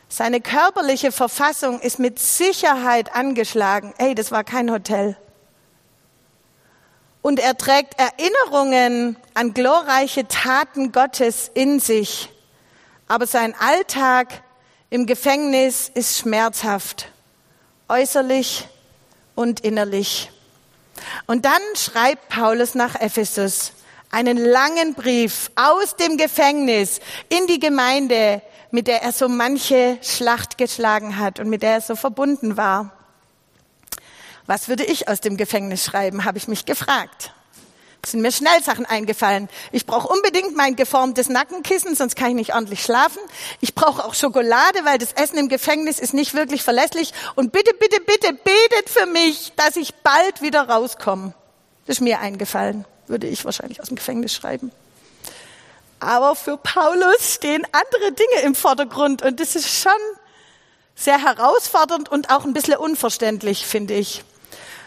Seine 0.09 0.41
körperliche 0.41 1.13
Verfassung 1.13 1.79
ist 1.79 1.97
mit 1.97 2.19
Sicherheit 2.19 3.15
angeschlagen. 3.15 3.93
Ey, 3.97 4.15
das 4.15 4.33
war 4.33 4.43
kein 4.43 4.69
Hotel. 4.69 5.15
Und 7.21 7.39
er 7.39 7.57
trägt 7.57 7.95
Erinnerungen 7.97 9.15
an 9.33 9.53
glorreiche 9.53 10.27
Taten 10.27 10.91
Gottes 10.91 11.49
in 11.53 11.79
sich. 11.79 12.29
Aber 13.07 13.27
sein 13.27 13.55
Alltag 13.57 14.43
im 14.89 15.05
Gefängnis 15.05 15.89
ist 15.93 16.17
schmerzhaft, 16.17 17.13
äußerlich 17.87 18.67
und 19.35 19.61
innerlich. 19.61 20.31
Und 21.27 21.45
dann 21.45 21.61
schreibt 21.75 22.27
Paulus 22.27 22.75
nach 22.75 22.95
Ephesus 22.95 23.71
einen 24.11 24.37
langen 24.37 24.93
Brief 24.93 25.51
aus 25.55 25.95
dem 25.95 26.17
Gefängnis 26.17 26.99
in 27.29 27.47
die 27.47 27.59
Gemeinde, 27.59 28.41
mit 28.71 28.87
der 28.87 29.01
er 29.01 29.11
so 29.11 29.27
manche 29.27 29.97
Schlacht 30.01 30.57
geschlagen 30.57 31.17
hat 31.17 31.39
und 31.39 31.49
mit 31.49 31.61
der 31.61 31.73
er 31.73 31.81
so 31.81 31.95
verbunden 31.95 32.57
war. 32.57 32.91
Was 34.45 34.67
würde 34.67 34.83
ich 34.83 35.07
aus 35.07 35.21
dem 35.21 35.37
Gefängnis 35.37 35.85
schreiben, 35.85 36.25
habe 36.25 36.37
ich 36.37 36.47
mich 36.47 36.65
gefragt. 36.65 37.33
Es 38.01 38.11
sind 38.11 38.21
mir 38.21 38.31
schnell 38.31 38.63
Sachen 38.63 38.85
eingefallen. 38.85 39.49
Ich 39.71 39.85
brauche 39.85 40.07
unbedingt 40.07 40.55
mein 40.55 40.75
geformtes 40.75 41.27
Nackenkissen, 41.27 41.95
sonst 41.95 42.15
kann 42.15 42.29
ich 42.29 42.35
nicht 42.35 42.55
ordentlich 42.55 42.81
schlafen. 42.81 43.19
Ich 43.59 43.75
brauche 43.75 44.05
auch 44.05 44.13
Schokolade, 44.13 44.79
weil 44.85 44.97
das 44.97 45.11
Essen 45.11 45.37
im 45.37 45.49
Gefängnis 45.49 45.99
ist 45.99 46.13
nicht 46.13 46.33
wirklich 46.33 46.63
verlässlich. 46.63 47.13
Und 47.35 47.51
bitte, 47.51 47.73
bitte, 47.73 47.99
bitte 48.01 48.33
betet 48.33 48.89
für 48.89 49.05
mich, 49.05 49.51
dass 49.57 49.75
ich 49.75 49.93
bald 49.95 50.41
wieder 50.41 50.69
rauskomme. 50.69 51.33
Das 51.85 51.97
ist 51.97 52.01
mir 52.01 52.19
eingefallen, 52.19 52.85
würde 53.09 53.27
ich 53.27 53.45
wahrscheinlich 53.45 53.81
aus 53.81 53.87
dem 53.87 53.95
Gefängnis 53.95 54.33
schreiben. 54.33 54.71
Aber 55.99 56.35
für 56.35 56.57
Paulus 56.57 57.33
stehen 57.35 57.65
andere 57.71 58.11
Dinge 58.13 58.41
im 58.43 58.55
Vordergrund 58.55 59.21
und 59.21 59.39
das 59.39 59.55
ist 59.55 59.69
schon 59.69 59.91
sehr 60.95 61.21
herausfordernd 61.21 62.09
und 62.09 62.29
auch 62.29 62.45
ein 62.45 62.53
bisschen 62.53 62.77
unverständlich, 62.77 63.65
finde 63.65 63.95
ich. 63.95 64.23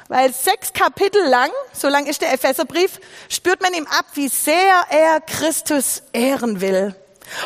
Weil 0.08 0.32
sechs 0.32 0.72
Kapitel 0.72 1.22
lang, 1.26 1.50
so 1.72 1.88
lang 1.88 2.06
ist 2.06 2.22
der 2.22 2.32
Epheserbrief, 2.32 3.00
spürt 3.28 3.62
man 3.62 3.72
ihm 3.72 3.86
ab, 3.86 4.06
wie 4.14 4.28
sehr 4.28 4.84
er 4.90 5.20
Christus 5.20 6.02
ehren 6.12 6.60
will 6.60 6.94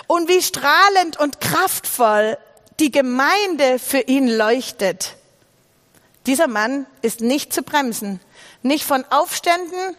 und 0.07 0.29
wie 0.29 0.43
strahlend 0.43 1.19
und 1.19 1.41
kraftvoll 1.41 2.39
die 2.81 2.91
Gemeinde 2.91 3.79
für 3.79 4.01
ihn 4.01 4.29
leuchtet. 4.29 5.15
Dieser 6.27 6.49
Mann 6.49 6.87
ist 7.03 7.21
nicht 7.21 7.53
zu 7.53 7.63
bremsen, 7.63 8.21
nicht 8.63 8.85
von 8.85 9.05
Aufständen, 9.11 9.97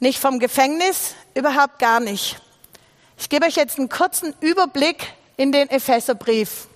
nicht 0.00 0.18
vom 0.18 0.38
Gefängnis, 0.38 1.14
überhaupt 1.34 1.78
gar 1.78 2.00
nicht. 2.00 2.40
Ich 3.18 3.28
gebe 3.28 3.46
euch 3.46 3.56
jetzt 3.56 3.78
einen 3.78 3.90
kurzen 3.90 4.34
Überblick 4.40 5.12
in 5.36 5.52
den 5.52 5.68
Epheserbrief. 5.68 6.68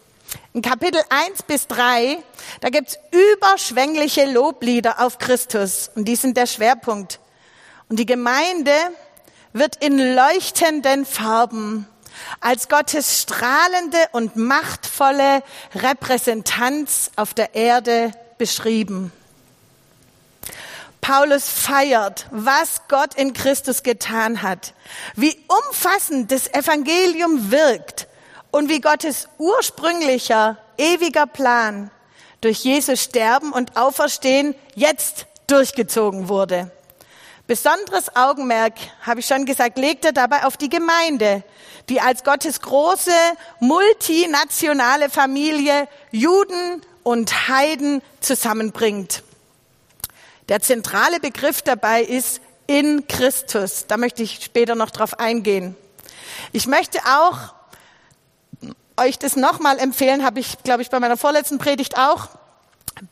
In 0.53 0.63
Kapitel 0.63 1.01
1 1.09 1.43
bis 1.45 1.67
3, 1.67 2.19
da 2.61 2.69
gibt's 2.69 2.99
überschwängliche 3.11 4.27
Loblieder 4.27 5.01
auf 5.01 5.19
Christus 5.19 5.91
und 5.95 6.07
die 6.07 6.17
sind 6.17 6.37
der 6.37 6.47
Schwerpunkt. 6.47 7.19
Und 7.89 7.99
die 7.99 8.07
Gemeinde 8.07 8.73
wird 9.53 9.83
in 9.83 9.99
leuchtenden 10.15 11.07
Farben 11.07 11.89
als 12.41 12.69
Gottes 12.69 13.23
strahlende 13.23 13.99
und 14.13 14.37
machtvolle 14.37 15.43
Repräsentanz 15.75 17.11
auf 17.17 17.35
der 17.35 17.55
Erde 17.55 18.13
beschrieben. 18.39 19.13
Paulus 21.05 21.51
feiert, 21.51 22.25
was 22.31 22.81
Gott 22.89 23.15
in 23.15 23.35
Christus 23.35 23.83
getan 23.83 24.41
hat, 24.41 24.73
wie 25.17 25.39
umfassend 25.69 26.33
das 26.33 26.49
Evangelium 26.49 27.51
wirkt 27.51 28.09
und 28.51 28.71
wie 28.71 28.81
Gottes 28.81 29.29
ursprünglicher, 29.37 30.57
ewiger 30.79 31.27
Plan 31.27 31.91
durch 32.41 32.65
Jesus 32.65 33.03
Sterben 33.03 33.53
und 33.53 33.77
Auferstehen 33.77 34.55
jetzt 34.77 35.27
durchgezogen 35.47 36.31
wurde. 36.31 36.71
Besonderes 37.47 38.17
Augenmerk, 38.17 38.73
habe 39.03 39.21
ich 39.21 39.27
schon 39.27 39.45
gesagt, 39.45 39.77
legt 39.77 40.07
er 40.07 40.13
dabei 40.13 40.45
auf 40.45 40.57
die 40.57 40.71
Gemeinde, 40.71 41.45
die 41.91 42.01
als 42.01 42.25
Gottes 42.25 42.63
große 42.63 43.13
multinationale 43.61 45.11
Familie 45.11 45.87
Juden 46.13 46.81
und 47.03 47.49
Heiden 47.51 48.01
zusammenbringt. 48.21 49.23
Der 50.49 50.61
zentrale 50.61 51.21
Begriff 51.21 51.63
dabei 51.63 52.03
ist 52.03 52.41
in 52.67 53.07
Christus. 53.09 53.87
Da 53.87 53.97
möchte 53.97 54.23
ich 54.23 54.41
später 54.43 54.75
noch 54.75 54.91
drauf 54.91 55.19
eingehen. 55.19 55.77
Ich 56.53 56.67
möchte 56.67 56.99
auch 57.01 57.55
euch 58.97 59.19
das 59.19 59.37
nochmal 59.37 59.79
empfehlen, 59.79 60.25
habe 60.25 60.41
ich, 60.41 60.63
glaube 60.63 60.83
ich, 60.83 60.91
bei 60.91 61.01
meiner 61.01 61.17
vorletzten 61.17 61.59
Predigt 61.59 61.99
auch. 61.99 62.29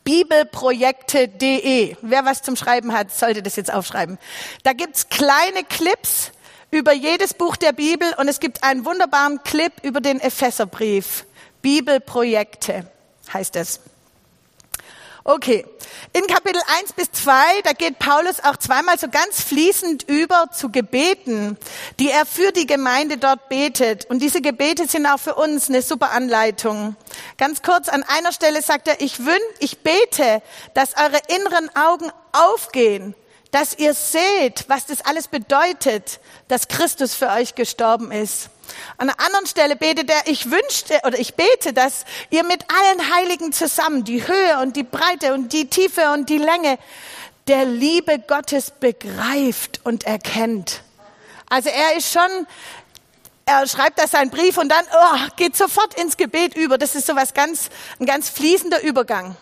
Bibelprojekte.de. 0.05 1.97
Wer 2.01 2.25
was 2.25 2.41
zum 2.41 2.55
Schreiben 2.55 2.93
hat, 2.93 3.13
sollte 3.13 3.43
das 3.43 3.57
jetzt 3.57 3.73
aufschreiben. 3.73 4.17
Da 4.63 4.73
gibt's 4.73 5.09
kleine 5.09 5.65
Clips 5.67 6.31
über 6.71 6.93
jedes 6.93 7.33
Buch 7.33 7.57
der 7.57 7.73
Bibel 7.73 8.13
und 8.17 8.27
es 8.29 8.39
gibt 8.39 8.63
einen 8.63 8.85
wunderbaren 8.85 9.43
Clip 9.43 9.73
über 9.83 9.99
den 9.99 10.21
Epheserbrief. 10.21 11.25
Bibelprojekte 11.61 12.87
heißt 13.33 13.55
es. 13.57 13.81
Okay. 15.25 15.65
In 16.11 16.27
Kapitel 16.27 16.61
1 16.79 16.93
bis 16.93 17.09
2, 17.13 17.61
da 17.63 17.71
geht 17.71 17.97
Paulus 17.97 18.43
auch 18.43 18.57
zweimal 18.57 18.99
so 18.99 19.07
ganz 19.07 19.41
fließend 19.41 20.03
über 20.03 20.49
zu 20.51 20.69
Gebeten, 20.69 21.57
die 21.97 22.09
er 22.09 22.25
für 22.25 22.51
die 22.51 22.67
Gemeinde 22.67 23.17
dort 23.17 23.47
betet. 23.47 24.05
Und 24.09 24.21
diese 24.21 24.41
Gebete 24.41 24.85
sind 24.85 25.05
auch 25.05 25.19
für 25.19 25.35
uns 25.35 25.69
eine 25.69 25.81
super 25.81 26.11
Anleitung. 26.11 26.97
Ganz 27.37 27.61
kurz, 27.61 27.87
an 27.87 28.03
einer 28.03 28.33
Stelle 28.33 28.61
sagt 28.61 28.89
er, 28.89 28.99
ich 28.99 29.25
wün, 29.25 29.39
ich 29.59 29.79
bete, 29.79 30.41
dass 30.73 30.97
eure 30.97 31.21
inneren 31.33 31.73
Augen 31.73 32.11
aufgehen, 32.33 33.15
dass 33.51 33.77
ihr 33.77 33.93
seht, 33.93 34.65
was 34.67 34.87
das 34.87 35.05
alles 35.05 35.29
bedeutet, 35.29 36.19
dass 36.49 36.67
Christus 36.67 37.15
für 37.15 37.29
euch 37.29 37.55
gestorben 37.55 38.11
ist. 38.11 38.49
An 38.97 39.09
einer 39.09 39.19
anderen 39.19 39.45
Stelle 39.45 39.75
betet 39.75 40.09
er, 40.09 40.27
ich 40.27 40.49
wünschte 40.49 40.99
oder 41.05 41.17
ich 41.17 41.35
bete, 41.35 41.73
dass 41.73 42.05
ihr 42.29 42.43
mit 42.43 42.65
allen 42.69 43.15
Heiligen 43.15 43.51
zusammen 43.51 44.03
die 44.03 44.25
Höhe 44.25 44.59
und 44.61 44.75
die 44.75 44.83
Breite 44.83 45.33
und 45.33 45.53
die 45.53 45.69
Tiefe 45.69 46.11
und 46.11 46.29
die 46.29 46.37
Länge 46.37 46.77
der 47.47 47.65
Liebe 47.65 48.19
Gottes 48.19 48.71
begreift 48.71 49.81
und 49.83 50.05
erkennt. 50.05 50.81
Also 51.49 51.69
er 51.69 51.97
ist 51.97 52.11
schon, 52.11 52.47
er 53.45 53.67
schreibt 53.67 53.99
da 53.99 54.07
seinen 54.07 54.29
Brief 54.29 54.57
und 54.57 54.69
dann 54.69 54.85
oh, 54.91 55.17
geht 55.35 55.55
sofort 55.55 55.93
ins 55.99 56.17
Gebet 56.17 56.55
über. 56.55 56.77
Das 56.77 56.95
ist 56.95 57.05
so 57.05 57.15
was 57.15 57.33
ganz, 57.33 57.69
ein 57.99 58.05
ganz 58.05 58.29
fließender 58.29 58.81
Übergang. 58.81 59.35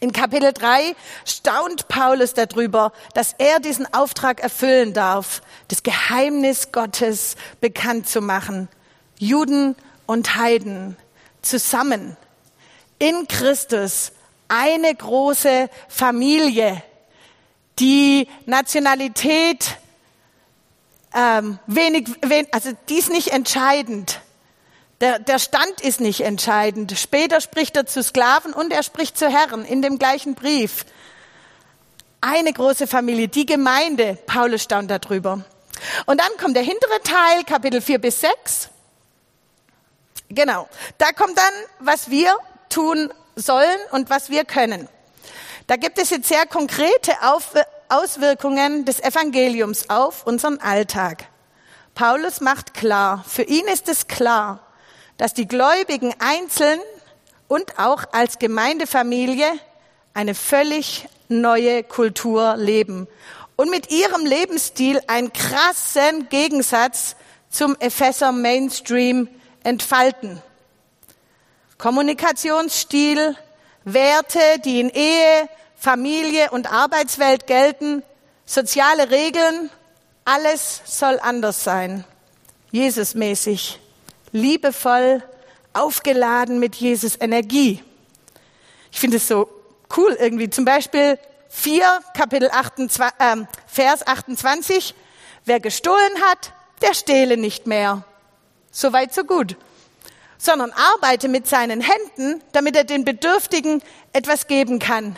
In 0.00 0.12
Kapitel 0.12 0.52
3 0.52 0.96
staunt 1.24 1.86
Paulus 1.86 2.34
darüber, 2.34 2.92
dass 3.14 3.34
er 3.38 3.60
diesen 3.60 3.92
Auftrag 3.94 4.40
erfüllen 4.40 4.94
darf, 4.94 5.42
das 5.68 5.84
Geheimnis 5.84 6.72
Gottes 6.72 7.36
bekannt 7.60 8.08
zu 8.08 8.20
machen. 8.20 8.68
Juden 9.18 9.76
und 10.06 10.34
Heiden 10.36 10.96
zusammen 11.40 12.16
in 12.98 13.26
Christus 13.28 14.12
eine 14.48 14.94
große 14.94 15.68
Familie. 15.88 16.82
Die 17.78 18.28
Nationalität 18.46 19.78
ähm, 21.14 21.58
wenig, 21.66 22.08
wen, 22.22 22.46
also 22.52 22.70
die 22.88 22.98
ist 22.98 23.10
nicht 23.10 23.28
entscheidend. 23.28 24.20
Der, 25.02 25.18
der 25.18 25.40
Stand 25.40 25.80
ist 25.80 26.00
nicht 26.00 26.20
entscheidend. 26.20 26.96
Später 26.96 27.40
spricht 27.40 27.76
er 27.76 27.86
zu 27.86 28.04
Sklaven 28.04 28.52
und 28.52 28.72
er 28.72 28.84
spricht 28.84 29.18
zu 29.18 29.28
Herren 29.28 29.64
in 29.64 29.82
dem 29.82 29.98
gleichen 29.98 30.36
Brief. 30.36 30.86
Eine 32.20 32.52
große 32.52 32.86
Familie, 32.86 33.26
die 33.26 33.44
Gemeinde. 33.44 34.16
Paulus 34.26 34.62
staunt 34.62 34.92
darüber. 34.92 35.44
Und 36.06 36.20
dann 36.20 36.30
kommt 36.40 36.54
der 36.54 36.62
hintere 36.62 37.02
Teil, 37.02 37.42
Kapitel 37.42 37.80
4 37.80 37.98
bis 38.00 38.20
6. 38.20 38.68
Genau. 40.28 40.68
Da 40.98 41.10
kommt 41.10 41.36
dann, 41.36 41.52
was 41.80 42.08
wir 42.08 42.36
tun 42.68 43.12
sollen 43.34 43.78
und 43.90 44.08
was 44.08 44.30
wir 44.30 44.44
können. 44.44 44.88
Da 45.66 45.74
gibt 45.74 45.98
es 45.98 46.10
jetzt 46.10 46.28
sehr 46.28 46.46
konkrete 46.46 47.10
Auswirkungen 47.88 48.84
des 48.84 49.00
Evangeliums 49.00 49.90
auf 49.90 50.28
unseren 50.28 50.60
Alltag. 50.60 51.24
Paulus 51.96 52.40
macht 52.40 52.72
klar, 52.72 53.24
für 53.26 53.42
ihn 53.42 53.66
ist 53.66 53.88
es 53.88 54.06
klar, 54.06 54.60
dass 55.22 55.34
die 55.34 55.46
Gläubigen 55.46 56.12
einzeln 56.18 56.80
und 57.46 57.78
auch 57.78 58.02
als 58.10 58.40
Gemeindefamilie 58.40 59.46
eine 60.14 60.34
völlig 60.34 61.06
neue 61.28 61.84
Kultur 61.84 62.56
leben 62.56 63.06
und 63.54 63.70
mit 63.70 63.92
ihrem 63.92 64.26
Lebensstil 64.26 65.00
einen 65.06 65.32
krassen 65.32 66.28
Gegensatz 66.28 67.14
zum 67.50 67.76
Epheser 67.78 68.32
Mainstream 68.32 69.28
entfalten. 69.62 70.42
Kommunikationsstil, 71.78 73.36
Werte, 73.84 74.40
die 74.64 74.80
in 74.80 74.90
Ehe, 74.90 75.48
Familie 75.76 76.50
und 76.50 76.72
Arbeitswelt 76.72 77.46
gelten, 77.46 78.02
soziale 78.44 79.12
Regeln, 79.12 79.70
alles 80.24 80.82
soll 80.84 81.20
anders 81.22 81.62
sein. 81.62 82.02
Jesusmäßig, 82.72 83.78
liebevoll, 84.32 85.22
aufgeladen 85.72 86.58
mit 86.58 86.74
Jesus 86.74 87.16
Energie. 87.20 87.82
Ich 88.90 89.00
finde 89.00 89.18
es 89.18 89.28
so 89.28 89.48
cool 89.96 90.16
irgendwie. 90.18 90.50
Zum 90.50 90.64
Beispiel 90.64 91.18
4, 91.48 92.00
Kapitel 92.14 92.50
28, 92.50 93.00
äh, 93.18 93.36
Vers 93.66 94.06
28. 94.06 94.94
Wer 95.44 95.60
gestohlen 95.60 96.22
hat, 96.30 96.52
der 96.82 96.94
stehle 96.94 97.36
nicht 97.36 97.66
mehr. 97.66 98.04
So 98.70 98.92
weit, 98.92 99.14
so 99.14 99.24
gut. 99.24 99.56
Sondern 100.38 100.72
arbeite 100.72 101.28
mit 101.28 101.46
seinen 101.46 101.80
Händen, 101.80 102.42
damit 102.52 102.76
er 102.76 102.84
den 102.84 103.04
Bedürftigen 103.04 103.82
etwas 104.12 104.46
geben 104.46 104.78
kann. 104.78 105.16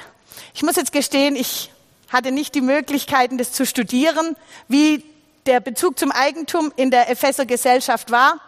Ich 0.55 0.63
muss 0.63 0.77
jetzt 0.77 0.93
gestehen, 0.93 1.37
ich 1.37 1.71
hatte 2.09 2.33
nicht 2.33 2.55
die 2.55 2.61
Möglichkeiten, 2.61 3.39
das 3.39 3.53
zu 3.53 3.65
studieren, 3.65 4.37
wie 4.69 5.05
der 5.47 5.61
Bezug 5.61 5.99
zum 5.99 6.11
Eigentum 6.11 6.73
in 6.77 6.91
der 6.91 7.11
Epheser 7.11 7.47
Gesellschaft 7.47 8.11
war. 8.11 8.41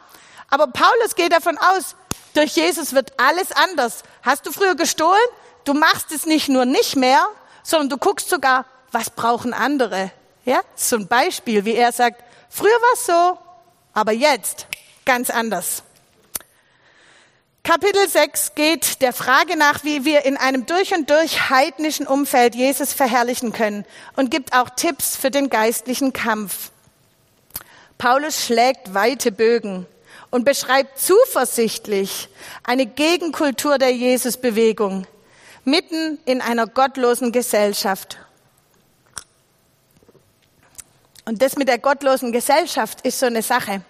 Aber 0.49 0.69
Paulus 0.69 1.15
geht 1.15 1.33
davon 1.33 1.59
aus, 1.59 1.97
durch 2.35 2.57
Jesus 2.57 2.93
wird 2.93 3.19
alles 3.19 3.53
anders. 3.53 4.03
Hast 4.23 4.47
du 4.47 4.53
früher 4.53 4.75
gestohlen? 4.75 5.17
Du 5.65 5.75
machst 5.75 6.13
es 6.13 6.27
nicht 6.27 6.49
nur 6.49 6.65
nicht 6.65 6.97
mehr, 6.97 7.27
sondern 7.63 7.89
du 7.89 7.97
guckst 7.97 8.29
sogar, 8.29 8.67
was 8.93 9.11
brauchen 9.11 9.53
andere. 9.53 10.13
Ja, 10.45 10.61
ein 10.93 11.09
Beispiel, 11.09 11.65
wie 11.65 11.75
er 11.75 11.93
sagt, 11.93 12.23
früher 12.49 12.71
war 12.71 12.93
es 12.95 13.07
so, 13.07 13.39
aber 13.93 14.13
jetzt 14.13 14.67
ganz 15.05 15.31
anders. 15.31 15.83
Kapitel 17.65 18.07
6 18.07 18.55
geht 18.55 19.03
der 19.03 19.13
Frage 19.13 19.57
nach, 19.57 19.83
wie 19.83 20.05
wir 20.05 20.25
in 20.25 20.37
einem 20.37 20.67
durch 20.67 20.95
und 20.95 21.11
durch 21.11 21.51
heidnischen 21.51 22.07
Umfeld 22.07 22.55
Jesus 22.55 22.93
verherrlichen 22.93 23.53
können 23.53 23.85
und 24.15 24.31
gibt 24.31 24.53
auch 24.53 24.71
Tipps 24.71 25.17
für 25.17 25.33
den 25.33 25.51
geistlichen 25.51 26.13
Kampf. 26.13 26.71
Paulus 27.99 28.45
schlägt 28.45 28.95
weite 28.95 29.33
Bögen 29.33 29.87
und 30.37 30.45
beschreibt 30.45 31.01
zuversichtlich 31.01 32.29
eine 32.63 32.85
Gegenkultur 32.85 33.79
der 33.79 33.91
Jesusbewegung 33.91 35.07
mitten 35.65 36.19
in 36.27 36.43
einer 36.43 36.67
gottlosen 36.67 37.33
Gesellschaft. 37.33 38.19
Und 41.25 41.41
das 41.41 41.57
mit 41.57 41.69
der 41.69 41.79
gottlosen 41.79 42.33
Gesellschaft 42.33 43.01
ist 43.01 43.19
so 43.19 43.25
eine 43.25 43.41
Sache. 43.41 43.81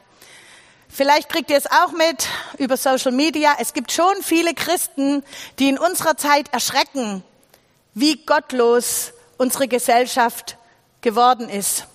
Vielleicht 0.88 1.30
kriegt 1.30 1.50
ihr 1.50 1.56
es 1.56 1.66
auch 1.66 1.90
mit 1.90 2.28
über 2.58 2.76
Social 2.76 3.10
Media. 3.10 3.56
Es 3.58 3.72
gibt 3.72 3.90
schon 3.90 4.14
viele 4.22 4.54
Christen, 4.54 5.24
die 5.58 5.68
in 5.68 5.78
unserer 5.78 6.16
Zeit 6.16 6.52
erschrecken, 6.52 7.24
wie 7.92 8.24
gottlos 8.24 9.12
unsere 9.36 9.66
Gesellschaft 9.66 10.58
geworden 11.00 11.48
ist. 11.48 11.86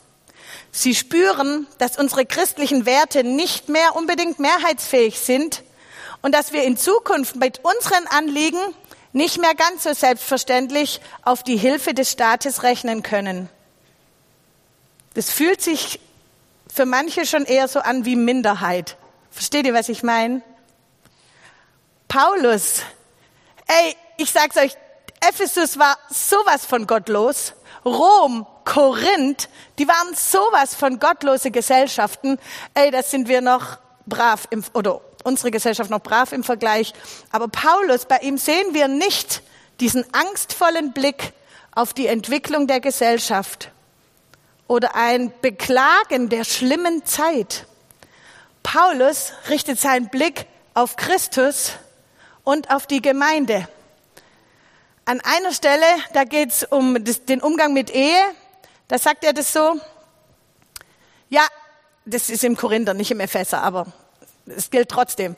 Sie 0.71 0.95
spüren, 0.95 1.67
dass 1.77 1.97
unsere 1.97 2.25
christlichen 2.25 2.85
Werte 2.85 3.23
nicht 3.23 3.67
mehr 3.67 3.95
unbedingt 3.95 4.39
mehrheitsfähig 4.39 5.19
sind 5.19 5.63
und 6.21 6.33
dass 6.33 6.53
wir 6.53 6.63
in 6.63 6.77
Zukunft 6.77 7.35
mit 7.35 7.59
unseren 7.63 8.07
Anliegen 8.07 8.59
nicht 9.13 9.39
mehr 9.39 9.53
ganz 9.55 9.83
so 9.83 9.93
selbstverständlich 9.93 11.01
auf 11.23 11.43
die 11.43 11.57
Hilfe 11.57 11.93
des 11.93 12.11
Staates 12.11 12.63
rechnen 12.63 13.03
können. 13.03 13.49
Das 15.13 15.29
fühlt 15.29 15.61
sich 15.61 15.99
für 16.73 16.85
manche 16.85 17.25
schon 17.25 17.43
eher 17.43 17.67
so 17.67 17.79
an 17.79 18.05
wie 18.05 18.15
Minderheit. 18.15 18.95
Versteht 19.29 19.65
ihr, 19.65 19.73
was 19.73 19.89
ich 19.89 20.03
meine? 20.03 20.41
Paulus, 22.07 22.83
ey, 23.67 23.95
ich 24.17 24.31
sag's 24.31 24.55
euch, 24.55 24.77
Ephesus 25.19 25.77
war 25.77 25.97
sowas 26.09 26.65
von 26.65 26.87
gottlos. 26.87 27.53
Rom, 27.83 28.45
Korinth, 28.65 29.49
die 29.79 29.87
waren 29.87 30.15
sowas 30.15 30.75
von 30.75 30.99
gottlose 30.99 31.51
Gesellschaften. 31.51 32.37
Ey, 32.73 32.91
das 32.91 33.11
sind 33.11 33.27
wir 33.27 33.41
noch 33.41 33.77
brav 34.05 34.47
im, 34.49 34.63
oder 34.73 35.01
unsere 35.23 35.51
Gesellschaft 35.51 35.89
noch 35.89 36.01
brav 36.01 36.31
im 36.31 36.43
Vergleich. 36.43 36.93
Aber 37.31 37.47
Paulus, 37.47 38.05
bei 38.05 38.17
ihm 38.19 38.37
sehen 38.37 38.73
wir 38.73 38.87
nicht 38.87 39.41
diesen 39.79 40.05
angstvollen 40.13 40.93
Blick 40.93 41.33
auf 41.73 41.93
die 41.93 42.07
Entwicklung 42.07 42.67
der 42.67 42.79
Gesellschaft 42.79 43.71
oder 44.67 44.95
ein 44.95 45.33
Beklagen 45.41 46.29
der 46.29 46.43
schlimmen 46.43 47.05
Zeit. 47.05 47.65
Paulus 48.63 49.33
richtet 49.49 49.79
seinen 49.79 50.09
Blick 50.09 50.45
auf 50.73 50.95
Christus 50.95 51.73
und 52.43 52.69
auf 52.71 52.87
die 52.87 53.01
Gemeinde. 53.01 53.67
An 55.05 55.19
einer 55.21 55.51
Stelle, 55.51 55.85
da 56.13 56.23
geht 56.23 56.49
es 56.51 56.63
um 56.63 57.03
den 57.03 57.41
Umgang 57.41 57.73
mit 57.73 57.89
Ehe, 57.89 58.21
da 58.91 58.97
sagt 58.97 59.23
er 59.23 59.31
das 59.31 59.53
so, 59.53 59.79
ja, 61.29 61.47
das 62.03 62.29
ist 62.29 62.43
im 62.43 62.57
Korinther, 62.57 62.93
nicht 62.93 63.09
im 63.09 63.21
Epheser, 63.21 63.63
aber 63.63 63.87
es 64.47 64.69
gilt 64.69 64.89
trotzdem. 64.89 65.37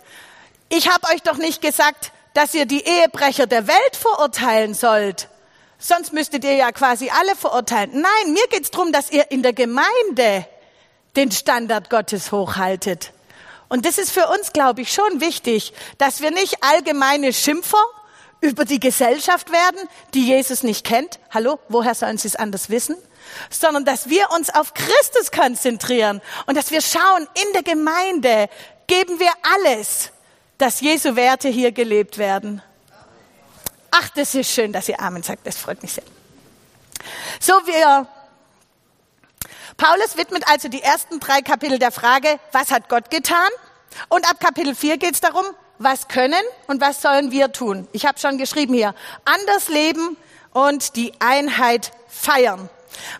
Ich 0.69 0.89
habe 0.89 1.05
euch 1.13 1.21
doch 1.21 1.37
nicht 1.37 1.61
gesagt, 1.61 2.13
dass 2.33 2.55
ihr 2.55 2.65
die 2.65 2.83
Ehebrecher 2.83 3.45
der 3.45 3.67
Welt 3.67 3.95
verurteilen 3.95 4.73
sollt. 4.73 5.29
Sonst 5.77 6.13
müsstet 6.13 6.43
ihr 6.43 6.55
ja 6.55 6.71
quasi 6.71 7.11
alle 7.11 7.35
verurteilen. 7.35 7.91
Nein, 7.93 8.33
mir 8.33 8.47
geht's 8.49 8.71
drum, 8.71 8.91
dass 8.91 9.11
ihr 9.11 9.29
in 9.29 9.43
der 9.43 9.53
Gemeinde 9.53 10.47
den 11.15 11.31
Standard 11.31 11.91
Gottes 11.91 12.31
hochhaltet. 12.31 13.13
Und 13.69 13.85
das 13.85 13.99
ist 13.99 14.09
für 14.09 14.29
uns, 14.29 14.51
glaube 14.51 14.81
ich, 14.81 14.91
schon 14.91 15.21
wichtig, 15.21 15.73
dass 15.99 16.21
wir 16.21 16.31
nicht 16.31 16.63
allgemeine 16.63 17.31
Schimpfer 17.33 17.83
über 18.41 18.65
die 18.65 18.79
Gesellschaft 18.79 19.51
werden, 19.51 19.87
die 20.15 20.25
Jesus 20.25 20.63
nicht 20.63 20.83
kennt. 20.83 21.19
Hallo, 21.29 21.59
woher 21.69 21.93
sollen 21.93 22.17
sie 22.17 22.29
es 22.29 22.35
anders 22.35 22.71
wissen? 22.71 22.95
Sondern 23.49 23.85
dass 23.85 24.09
wir 24.09 24.29
uns 24.31 24.49
auf 24.49 24.73
Christus 24.73 25.31
konzentrieren 25.31 26.21
und 26.45 26.55
dass 26.55 26.71
wir 26.71 26.81
schauen, 26.81 27.27
in 27.45 27.53
der 27.53 27.63
Gemeinde 27.63 28.49
geben 28.87 29.19
wir 29.19 29.31
alles, 29.55 30.11
dass 30.57 30.81
Jesu 30.81 31.15
Werte 31.15 31.49
hier 31.49 31.71
gelebt 31.71 32.17
werden. 32.17 32.61
Ach, 33.91 34.09
das 34.09 34.33
ist 34.33 34.51
schön, 34.51 34.73
dass 34.73 34.89
ihr 34.89 34.99
Amen 34.99 35.23
sagt, 35.23 35.45
das 35.45 35.57
freut 35.57 35.81
mich 35.81 35.93
sehr. 35.93 36.03
So, 37.39 37.53
wir 37.65 38.07
Paulus 39.77 40.17
widmet 40.17 40.47
also 40.47 40.67
die 40.67 40.81
ersten 40.81 41.19
drei 41.19 41.41
Kapitel 41.41 41.79
der 41.79 41.91
Frage, 41.91 42.39
was 42.51 42.71
hat 42.71 42.89
Gott 42.89 43.09
getan? 43.09 43.49
Und 44.09 44.29
ab 44.29 44.39
Kapitel 44.39 44.75
4 44.75 44.97
geht 44.97 45.15
es 45.15 45.21
darum, 45.21 45.45
was 45.79 46.07
können 46.07 46.43
und 46.67 46.81
was 46.81 47.01
sollen 47.01 47.31
wir 47.31 47.51
tun. 47.51 47.87
Ich 47.91 48.05
habe 48.05 48.19
schon 48.19 48.37
geschrieben 48.37 48.73
hier, 48.73 48.93
anders 49.25 49.67
leben 49.69 50.17
und 50.51 50.95
die 50.95 51.13
Einheit 51.19 51.91
feiern. 52.07 52.69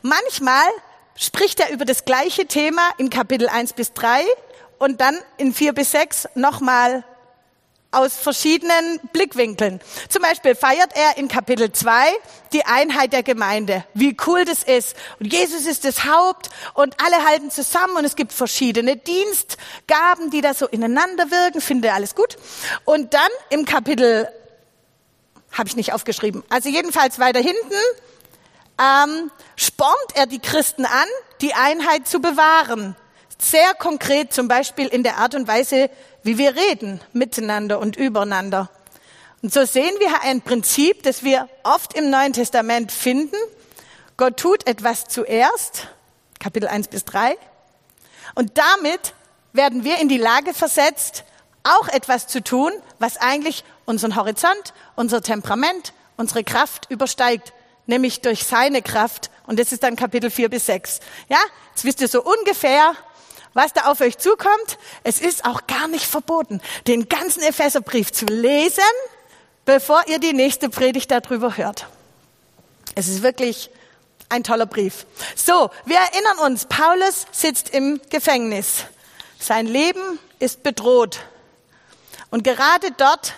Manchmal 0.02 0.68
spricht 1.16 1.60
er 1.60 1.72
über 1.72 1.86
das 1.86 2.06
gleiche 2.06 2.46
Thema 2.46 2.90
in 2.98 3.10
Kapitel 3.10 3.48
1 3.48 3.74
bis 3.74 3.94
3 3.94 4.24
und 4.80 5.02
dann 5.02 5.18
in 5.38 5.54
4 5.54 5.74
bis 5.74 5.92
6 5.92 6.30
nochmal 6.36 7.04
aus 7.94 8.16
verschiedenen 8.16 9.00
Blickwinkeln. 9.12 9.80
Zum 10.10 10.22
Beispiel 10.22 10.56
feiert 10.56 10.92
er 10.96 11.18
in 11.18 11.28
Kapitel 11.28 11.72
2 11.72 11.94
die 12.52 12.66
Einheit 12.66 13.14
der 13.14 13.24
Gemeinde. 13.24 13.86
Wie 13.94 14.18
cool 14.28 14.46
das 14.46 14.64
ist. 14.64 14.96
Und 15.20 15.32
Jesus 15.32 15.66
ist 15.66 15.86
das 15.86 16.06
Haupt 16.06 16.50
und 16.74 16.96
alle 17.04 17.24
halten 17.26 17.52
zusammen 17.52 17.96
und 17.98 18.06
es 18.06 18.16
gibt 18.16 18.34
verschiedene 18.34 18.98
Dienstgaben, 18.98 20.32
die 20.32 20.42
da 20.42 20.54
so 20.54 20.68
ineinander 20.68 21.30
wirken. 21.32 21.62
Finde 21.62 21.94
alles 21.94 22.16
gut. 22.16 22.38
Und 22.84 23.14
dann 23.14 23.30
im 23.50 23.66
Kapitel, 23.66 24.28
habe 25.52 25.70
ich 25.70 25.76
nicht 25.76 25.94
aufgeschrieben, 25.94 26.44
also 26.50 26.70
jedenfalls 26.70 27.20
weiter 27.20 27.40
hinten, 27.40 27.76
ähm, 28.80 29.32
spornt 29.56 30.16
er 30.16 30.26
die 30.26 30.40
Christen 30.40 30.86
an, 30.86 31.08
die 31.42 31.54
Einheit 31.54 32.08
zu 32.08 32.20
bewahren. 32.20 32.96
Sehr 33.38 33.74
konkret, 33.74 34.34
zum 34.34 34.48
Beispiel 34.48 34.88
in 34.88 35.04
der 35.04 35.18
Art 35.18 35.36
und 35.36 35.48
Weise, 35.48 35.90
wie 36.24 36.38
wir 36.38 36.56
reden 36.56 37.02
miteinander 37.12 37.80
und 37.80 37.96
übereinander. 37.96 38.70
Und 39.42 39.54
so 39.54 39.66
sehen 39.66 39.94
wir 40.00 40.22
ein 40.22 40.42
Prinzip, 40.42 41.04
das 41.04 41.24
wir 41.24 41.50
oft 41.64 41.94
im 41.98 42.10
Neuen 42.10 42.32
Testament 42.32 42.92
finden. 42.92 43.36
Gott 44.16 44.38
tut 44.38 44.68
etwas 44.68 45.06
zuerst, 45.06 45.88
Kapitel 46.40 46.70
1 46.70 46.88
bis 46.88 47.04
3. 47.04 47.36
Und 48.36 48.58
damit 48.58 49.14
werden 49.52 49.84
wir 49.84 50.00
in 50.00 50.08
die 50.08 50.18
Lage 50.18 50.54
versetzt, 50.54 51.26
auch 51.64 51.88
etwas 51.90 52.28
zu 52.28 52.42
tun, 52.42 52.72
was 53.00 53.18
eigentlich 53.18 53.64
unseren 53.86 54.16
Horizont, 54.16 54.74
unser 54.96 55.22
Temperament, 55.22 55.94
unsere 56.16 56.44
Kraft 56.44 56.90
übersteigt, 56.90 57.54
nämlich 57.86 58.22
durch 58.22 58.46
seine 58.46 58.82
Kraft. 58.82 59.30
Und 59.48 59.60
das 59.60 59.72
ist 59.72 59.84
dann 59.84 59.96
Kapitel 59.96 60.30
4 60.30 60.50
bis 60.50 60.66
6. 60.66 61.00
Ja, 61.30 61.40
jetzt 61.72 61.84
wisst 61.84 62.02
ihr 62.02 62.08
so 62.08 62.24
ungefähr, 62.24 62.94
was 63.54 63.74
da 63.74 63.86
auf 63.86 64.02
euch 64.02 64.18
zukommt. 64.18 64.78
Es 65.04 65.20
ist 65.20 65.46
auch 65.46 65.68
gar 65.68 65.88
nicht 65.88 66.06
verboten, 66.06 66.62
den 66.88 67.08
ganzen 67.10 67.44
Epheserbrief 67.44 68.12
zu 68.12 68.26
lesen, 68.26 68.84
bevor 69.66 70.04
ihr 70.08 70.20
die 70.20 70.34
nächste 70.34 70.70
Predigt 70.70 71.12
darüber 71.12 71.58
hört. 71.58 71.88
Es 72.96 73.08
ist 73.08 73.22
wirklich 73.22 73.70
ein 74.30 74.44
toller 74.44 74.66
Brief. 74.66 75.06
So, 75.36 75.70
wir 75.86 75.98
erinnern 75.98 76.40
uns, 76.40 76.66
Paulus 76.66 77.26
sitzt 77.32 77.70
im 77.70 78.02
Gefängnis. 78.10 78.86
Sein 79.40 79.68
Leben 79.68 80.20
ist 80.40 80.64
bedroht. 80.64 81.20
Und 82.32 82.44
gerade 82.44 82.92
dort 82.98 83.34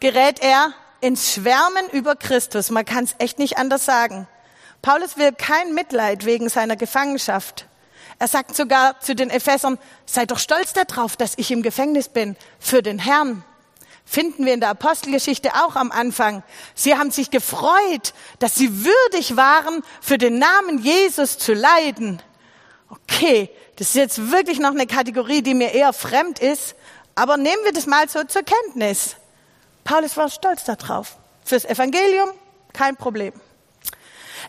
gerät 0.00 0.40
er 0.40 0.72
ins 1.00 1.32
Schwärmen 1.32 1.88
über 1.92 2.16
Christus. 2.16 2.70
Man 2.70 2.84
kann 2.84 3.04
es 3.04 3.14
echt 3.18 3.38
nicht 3.38 3.58
anders 3.58 3.84
sagen. 3.84 4.26
Paulus 4.82 5.16
will 5.16 5.32
kein 5.32 5.74
Mitleid 5.74 6.24
wegen 6.24 6.48
seiner 6.48 6.76
Gefangenschaft. 6.76 7.66
Er 8.18 8.28
sagt 8.28 8.56
sogar 8.56 9.00
zu 9.00 9.14
den 9.14 9.30
Ephesern, 9.30 9.78
seid 10.06 10.30
doch 10.30 10.38
stolz 10.38 10.72
darauf, 10.72 11.16
dass 11.16 11.34
ich 11.36 11.50
im 11.50 11.62
Gefängnis 11.62 12.08
bin 12.08 12.36
für 12.58 12.82
den 12.82 12.98
Herrn. 12.98 13.44
Finden 14.04 14.46
wir 14.46 14.54
in 14.54 14.60
der 14.60 14.70
Apostelgeschichte 14.70 15.54
auch 15.54 15.76
am 15.76 15.92
Anfang. 15.92 16.42
Sie 16.74 16.96
haben 16.96 17.10
sich 17.10 17.30
gefreut, 17.30 18.14
dass 18.38 18.54
sie 18.54 18.84
würdig 18.84 19.36
waren, 19.36 19.82
für 20.00 20.18
den 20.18 20.38
Namen 20.38 20.78
Jesus 20.78 21.38
zu 21.38 21.52
leiden. 21.52 22.22
Okay, 22.88 23.50
das 23.76 23.88
ist 23.88 23.96
jetzt 23.96 24.30
wirklich 24.30 24.58
noch 24.58 24.70
eine 24.70 24.86
Kategorie, 24.86 25.42
die 25.42 25.54
mir 25.54 25.72
eher 25.72 25.92
fremd 25.92 26.38
ist, 26.38 26.74
aber 27.14 27.36
nehmen 27.36 27.62
wir 27.64 27.72
das 27.72 27.86
mal 27.86 28.08
so 28.08 28.24
zur 28.24 28.42
Kenntnis. 28.42 29.16
Paulus 29.88 30.18
war 30.18 30.28
stolz 30.28 30.64
darauf. 30.64 31.16
Fürs 31.46 31.64
Evangelium 31.64 32.28
kein 32.74 32.96
Problem. 32.96 33.32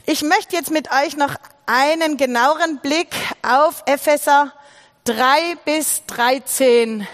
Ich 0.05 0.21
möchte 0.21 0.57
jetzt 0.57 0.69
mit 0.69 0.91
euch 0.91 1.15
noch 1.15 1.33
einen 1.65 2.17
genaueren 2.17 2.79
Blick 2.79 3.15
auf 3.41 3.83
Epheser 3.85 4.51
3 5.05 5.55
bis 5.63 6.05
13 6.07 7.07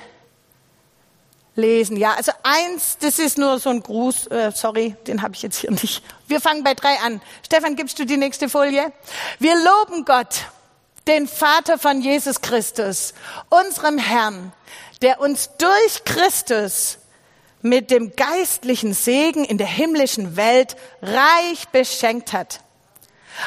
lesen. 1.54 1.98
Ja, 1.98 2.16
also 2.16 2.32
eins, 2.42 2.98
das 3.00 3.20
ist 3.20 3.38
nur 3.38 3.60
so 3.60 3.70
ein 3.70 3.84
Gruß. 3.84 4.26
Äh, 4.32 4.52
sorry, 4.56 4.96
den 5.06 5.22
habe 5.22 5.36
ich 5.36 5.44
jetzt 5.44 5.60
hier 5.60 5.70
nicht. 5.70 6.02
Wir 6.28 6.42
fangen 6.42 6.64
bei 6.64 6.74
drei 6.74 6.98
an. 7.02 7.22
Stefan, 7.46 7.76
gibst 7.76 8.00
du 8.00 8.06
die 8.08 8.18
nächste 8.18 8.50
Folie? 8.50 8.92
Wir 9.38 9.54
loben 9.54 10.04
Gott, 10.04 10.46
den 11.06 11.28
Vater 11.28 11.78
von 11.78 12.02
Jesus 12.02 12.42
Christus, 12.42 13.14
unserem 13.50 14.00
Herrn, 14.00 14.52
der 15.04 15.20
uns 15.20 15.52
durch 15.60 16.04
Christus 16.06 16.98
mit 17.66 17.90
dem 17.90 18.16
geistlichen 18.16 18.94
Segen 18.94 19.44
in 19.44 19.58
der 19.58 19.66
himmlischen 19.66 20.36
Welt 20.36 20.76
reich 21.02 21.68
beschenkt 21.70 22.32
hat. 22.32 22.62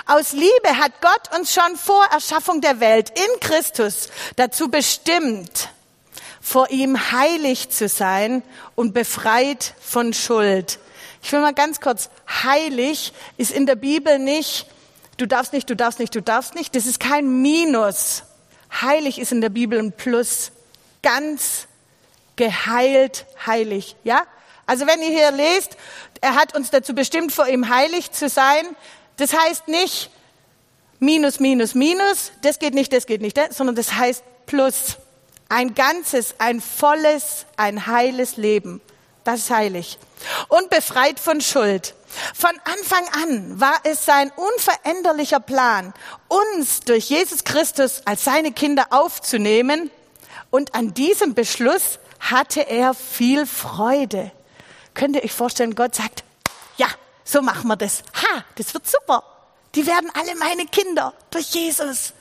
Aus 0.06 0.32
Liebe 0.32 0.76
hat 0.76 1.00
Gott 1.00 1.38
uns 1.38 1.54
schon 1.54 1.76
vor 1.76 2.04
Erschaffung 2.12 2.60
der 2.60 2.80
Welt 2.80 3.10
in 3.10 3.40
Christus 3.40 4.08
dazu 4.34 4.70
bestimmt, 4.70 5.68
vor 6.40 6.68
ihm 6.70 7.12
heilig 7.12 7.70
zu 7.70 7.88
sein 7.88 8.42
und 8.74 8.92
befreit 8.92 9.74
von 9.80 10.12
Schuld. 10.12 10.80
Ich 11.22 11.30
will 11.30 11.40
mal 11.40 11.54
ganz 11.54 11.80
kurz, 11.80 12.10
heilig 12.42 13.12
ist 13.36 13.52
in 13.52 13.66
der 13.66 13.76
Bibel 13.76 14.18
nicht, 14.18 14.66
du 15.16 15.26
darfst 15.26 15.52
nicht, 15.52 15.70
du 15.70 15.76
darfst 15.76 16.00
nicht, 16.00 16.14
du 16.16 16.22
darfst 16.22 16.56
nicht. 16.56 16.74
Das 16.74 16.86
ist 16.86 16.98
kein 16.98 17.40
Minus. 17.40 18.24
Heilig 18.82 19.20
ist 19.20 19.30
in 19.30 19.40
der 19.40 19.48
Bibel 19.48 19.78
ein 19.78 19.92
Plus. 19.92 20.50
Ganz 21.02 21.67
geheilt, 22.38 23.26
heilig, 23.46 23.96
ja? 24.04 24.22
Also 24.64 24.86
wenn 24.86 25.02
ihr 25.02 25.10
hier 25.10 25.30
lest, 25.30 25.76
er 26.20 26.34
hat 26.34 26.54
uns 26.56 26.70
dazu 26.70 26.94
bestimmt, 26.94 27.32
vor 27.32 27.46
ihm 27.48 27.68
heilig 27.68 28.12
zu 28.12 28.28
sein, 28.28 28.64
das 29.16 29.34
heißt 29.34 29.68
nicht 29.68 30.10
Minus, 31.00 31.38
Minus, 31.38 31.74
Minus, 31.74 32.32
das 32.42 32.58
geht 32.58 32.74
nicht, 32.74 32.92
das 32.92 33.06
geht 33.06 33.20
nicht, 33.20 33.38
sondern 33.50 33.76
das 33.76 33.92
heißt 33.94 34.24
Plus. 34.46 34.96
Ein 35.48 35.74
ganzes, 35.74 36.34
ein 36.38 36.60
volles, 36.60 37.46
ein 37.56 37.86
heiles 37.86 38.36
Leben. 38.36 38.80
Das 39.24 39.40
ist 39.40 39.50
heilig. 39.50 39.98
Und 40.48 40.70
befreit 40.70 41.20
von 41.20 41.40
Schuld. 41.40 41.94
Von 42.34 42.50
Anfang 42.64 43.04
an 43.24 43.60
war 43.60 43.78
es 43.84 44.04
sein 44.04 44.32
unveränderlicher 44.34 45.40
Plan, 45.40 45.94
uns 46.28 46.80
durch 46.80 47.10
Jesus 47.10 47.44
Christus 47.44 48.02
als 48.04 48.24
seine 48.24 48.52
Kinder 48.52 48.86
aufzunehmen. 48.90 49.90
Und 50.50 50.74
an 50.74 50.94
diesem 50.94 51.34
Beschluss 51.34 51.98
hatte 52.20 52.68
er 52.68 52.94
viel 52.94 53.46
Freude. 53.46 54.30
Könnt 54.94 55.16
ihr 55.16 55.24
euch 55.24 55.32
vorstellen, 55.32 55.74
Gott 55.74 55.94
sagt, 55.94 56.24
ja, 56.76 56.88
so 57.24 57.42
machen 57.42 57.68
wir 57.68 57.76
das. 57.76 58.02
Ha, 58.14 58.44
das 58.56 58.74
wird 58.74 58.88
super. 58.88 59.22
Die 59.74 59.86
werden 59.86 60.10
alle 60.14 60.34
meine 60.34 60.66
Kinder 60.66 61.12
durch 61.30 61.50
Jesus. 61.50 62.12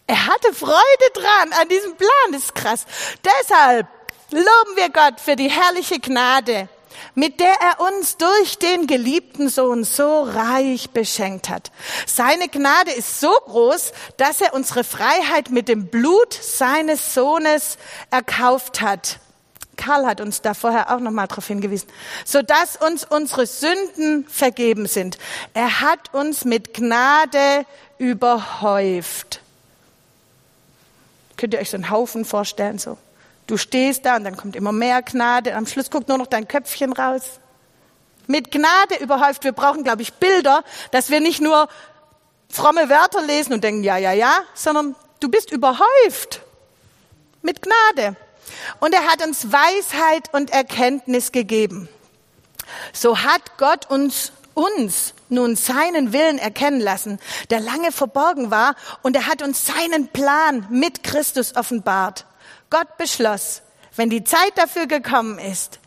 er 0.07 0.27
hatte 0.27 0.53
Freude 0.53 0.73
dran 1.13 1.53
an 1.53 1.67
diesem 1.69 1.95
Plan, 1.97 2.31
das 2.31 2.43
ist 2.43 2.55
krass. 2.55 2.85
Deshalb 3.23 3.87
loben 4.31 4.75
wir 4.75 4.89
Gott 4.89 5.19
für 5.19 5.35
die 5.35 5.49
herrliche 5.49 5.99
Gnade, 5.99 6.69
mit 7.15 7.39
der 7.39 7.53
er 7.61 7.79
uns 7.79 8.17
durch 8.17 8.57
den 8.57 8.87
geliebten 8.87 9.49
Sohn 9.49 9.83
so 9.83 10.23
reich 10.23 10.89
beschenkt 10.91 11.49
hat. 11.49 11.71
Seine 12.05 12.47
Gnade 12.47 12.91
ist 12.91 13.19
so 13.19 13.31
groß, 13.45 13.91
dass 14.17 14.41
er 14.41 14.53
unsere 14.53 14.83
Freiheit 14.83 15.49
mit 15.49 15.67
dem 15.67 15.87
Blut 15.87 16.33
seines 16.33 17.13
Sohnes 17.13 17.77
erkauft 18.11 18.81
hat. 18.81 19.19
Karl 19.77 20.05
hat 20.05 20.21
uns 20.21 20.41
da 20.41 20.53
vorher 20.53 20.93
auch 20.93 20.99
noch 20.99 21.11
mal 21.11 21.27
darauf 21.27 21.47
hingewiesen, 21.47 21.87
so 22.25 22.41
dass 22.41 22.75
uns 22.75 23.05
unsere 23.05 23.45
Sünden 23.45 24.27
vergeben 24.27 24.87
sind. 24.87 25.17
Er 25.53 25.81
hat 25.81 26.13
uns 26.13 26.45
mit 26.45 26.73
Gnade 26.73 27.65
überhäuft. 27.97 29.41
Könnt 31.37 31.53
ihr 31.53 31.59
euch 31.59 31.69
so 31.69 31.77
einen 31.77 31.91
Haufen 31.91 32.25
vorstellen, 32.25 32.79
so? 32.79 32.97
Du 33.47 33.55
stehst 33.55 34.05
da 34.05 34.17
und 34.17 34.25
dann 34.25 34.35
kommt 34.35 34.55
immer 34.55 34.73
mehr 34.73 35.01
Gnade. 35.01 35.55
Am 35.55 35.65
Schluss 35.65 35.89
guckt 35.89 36.09
nur 36.09 36.17
noch 36.17 36.27
dein 36.27 36.47
Köpfchen 36.47 36.91
raus. 36.91 37.39
Mit 38.27 38.51
Gnade 38.51 38.95
überhäuft. 38.99 39.45
Wir 39.45 39.53
brauchen, 39.53 39.85
glaube 39.85 40.01
ich, 40.01 40.13
Bilder, 40.13 40.63
dass 40.91 41.09
wir 41.09 41.21
nicht 41.21 41.41
nur 41.41 41.69
fromme 42.49 42.89
Wörter 42.89 43.21
lesen 43.21 43.53
und 43.53 43.63
denken, 43.63 43.83
ja, 43.83 43.97
ja, 43.97 44.11
ja, 44.11 44.39
sondern 44.53 44.95
du 45.21 45.29
bist 45.29 45.51
überhäuft 45.51 46.41
mit 47.41 47.61
Gnade. 47.61 48.17
Und 48.81 48.93
er 48.93 49.05
hat 49.05 49.25
uns 49.25 49.51
Weisheit 49.51 50.33
und 50.33 50.51
Erkenntnis 50.51 51.31
gegeben. 51.31 51.87
So 52.91 53.19
hat 53.19 53.57
Gott 53.57 53.89
uns, 53.89 54.33
uns 54.53 55.13
nun 55.29 55.55
seinen 55.55 56.11
Willen 56.11 56.37
erkennen 56.37 56.81
lassen, 56.81 57.19
der 57.49 57.61
lange 57.61 57.93
verborgen 57.93 58.51
war, 58.51 58.75
und 59.03 59.15
er 59.15 59.27
hat 59.27 59.41
uns 59.41 59.65
seinen 59.65 60.09
Plan 60.09 60.67
mit 60.69 61.03
Christus 61.03 61.55
offenbart. 61.55 62.25
Gott 62.69 62.97
beschloss, 62.97 63.61
wenn 63.95 64.09
die 64.09 64.23
Zeit 64.23 64.51
dafür 64.55 64.87
gekommen 64.87 65.39
ist, 65.39 65.79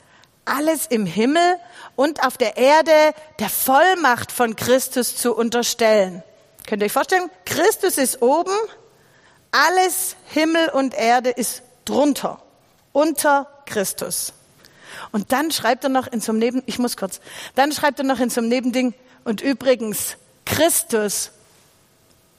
alles 0.44 0.86
im 0.86 1.06
Himmel 1.06 1.56
und 1.96 2.24
auf 2.24 2.36
der 2.36 2.56
Erde 2.56 3.14
der 3.38 3.48
Vollmacht 3.48 4.32
von 4.32 4.56
Christus 4.56 5.16
zu 5.16 5.34
unterstellen. 5.34 6.22
Könnt 6.66 6.82
ihr 6.82 6.86
euch 6.86 6.92
vorstellen? 6.92 7.30
Christus 7.44 7.98
ist 7.98 8.22
oben, 8.22 8.56
alles 9.52 10.16
Himmel 10.26 10.68
und 10.70 10.94
Erde 10.94 11.30
ist 11.30 11.62
drunter 11.84 12.42
unter 12.92 13.46
Christus. 13.66 14.32
Und 15.12 15.32
dann 15.32 15.50
schreibt 15.50 15.84
er 15.84 15.90
noch 15.90 16.06
in 16.06 16.22
einem 16.22 16.38
Neben, 16.38 16.62
ich 16.66 16.78
muss 16.78 16.96
kurz, 16.96 17.20
dann 17.54 17.72
schreibt 17.72 17.98
er 17.98 18.04
noch 18.04 18.20
in 18.20 18.30
einem 18.30 18.48
Nebending, 18.48 18.94
und 19.22 19.42
übrigens, 19.42 20.16
Christus, 20.46 21.30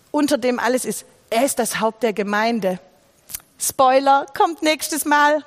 unter 0.09 0.37
dem 0.37 0.59
alles 0.59 0.83
ist, 0.83 1.05
er 1.29 1.45
ist 1.45 1.59
das 1.59 1.79
Haupt 1.79 2.03
der 2.03 2.11
Gemeinde. 2.11 2.79
Spoiler, 3.61 4.25
kommt 4.35 4.61
nächstes 4.63 5.05
Mal. 5.05 5.45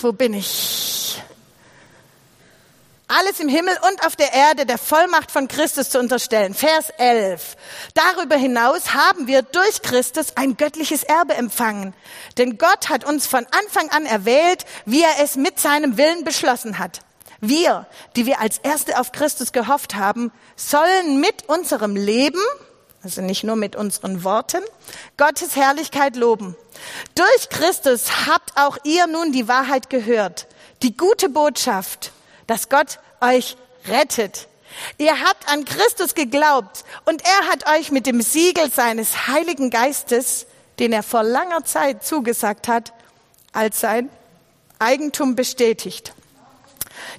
Wo 0.00 0.12
bin 0.12 0.34
ich? 0.34 1.02
alles 3.12 3.40
im 3.40 3.48
Himmel 3.48 3.76
und 3.88 4.06
auf 4.06 4.16
der 4.16 4.32
Erde 4.32 4.64
der 4.66 4.78
Vollmacht 4.78 5.30
von 5.30 5.48
Christus 5.48 5.90
zu 5.90 5.98
unterstellen. 5.98 6.54
Vers 6.54 6.90
11. 6.96 7.56
Darüber 7.94 8.36
hinaus 8.36 8.94
haben 8.94 9.26
wir 9.26 9.42
durch 9.42 9.82
Christus 9.82 10.36
ein 10.36 10.56
göttliches 10.56 11.02
Erbe 11.02 11.34
empfangen. 11.34 11.94
Denn 12.38 12.58
Gott 12.58 12.88
hat 12.88 13.04
uns 13.04 13.26
von 13.26 13.46
Anfang 13.50 13.90
an 13.90 14.06
erwählt, 14.06 14.64
wie 14.86 15.02
er 15.02 15.22
es 15.22 15.36
mit 15.36 15.60
seinem 15.60 15.98
Willen 15.98 16.24
beschlossen 16.24 16.78
hat. 16.78 17.00
Wir, 17.40 17.86
die 18.16 18.24
wir 18.24 18.40
als 18.40 18.58
Erste 18.58 18.98
auf 18.98 19.12
Christus 19.12 19.52
gehofft 19.52 19.94
haben, 19.94 20.32
sollen 20.56 21.20
mit 21.20 21.48
unserem 21.48 21.96
Leben, 21.96 22.40
also 23.02 23.20
nicht 23.20 23.44
nur 23.44 23.56
mit 23.56 23.74
unseren 23.74 24.22
Worten, 24.24 24.62
Gottes 25.16 25.56
Herrlichkeit 25.56 26.16
loben. 26.16 26.56
Durch 27.14 27.48
Christus 27.48 28.26
habt 28.26 28.56
auch 28.56 28.78
ihr 28.84 29.06
nun 29.06 29.32
die 29.32 29.48
Wahrheit 29.48 29.90
gehört, 29.90 30.46
die 30.82 30.96
gute 30.96 31.28
Botschaft, 31.28 32.12
dass 32.46 32.68
Gott 32.68 32.98
euch 33.20 33.56
rettet. 33.86 34.48
Ihr 34.98 35.20
habt 35.20 35.48
an 35.48 35.64
Christus 35.64 36.14
geglaubt 36.14 36.84
und 37.04 37.22
er 37.22 37.48
hat 37.50 37.68
euch 37.78 37.90
mit 37.90 38.06
dem 38.06 38.22
Siegel 38.22 38.70
seines 38.70 39.26
Heiligen 39.26 39.70
Geistes, 39.70 40.46
den 40.78 40.92
er 40.92 41.02
vor 41.02 41.22
langer 41.22 41.64
Zeit 41.64 42.04
zugesagt 42.04 42.68
hat, 42.68 42.92
als 43.52 43.80
sein 43.80 44.08
Eigentum 44.78 45.36
bestätigt. 45.36 46.14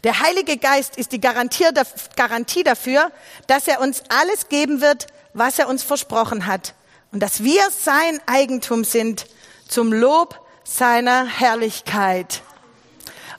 Der 0.04 0.20
Heilige 0.20 0.58
Geist 0.58 0.98
ist 0.98 1.12
die 1.12 1.22
Garantie 1.22 2.64
dafür, 2.64 3.12
dass 3.48 3.68
er 3.68 3.82
uns 3.82 4.04
alles 4.10 4.50
geben 4.50 4.82
wird, 4.82 5.08
was 5.34 5.60
er 5.60 5.68
uns 5.68 5.84
versprochen 5.84 6.46
hat 6.46 6.74
und 7.12 7.20
dass 7.20 7.44
wir 7.44 7.62
sein 7.72 8.20
Eigentum 8.26 8.84
sind 8.84 9.28
zum 9.68 9.94
Lob 9.94 10.40
seiner 10.64 11.26
Herrlichkeit. 11.26 12.42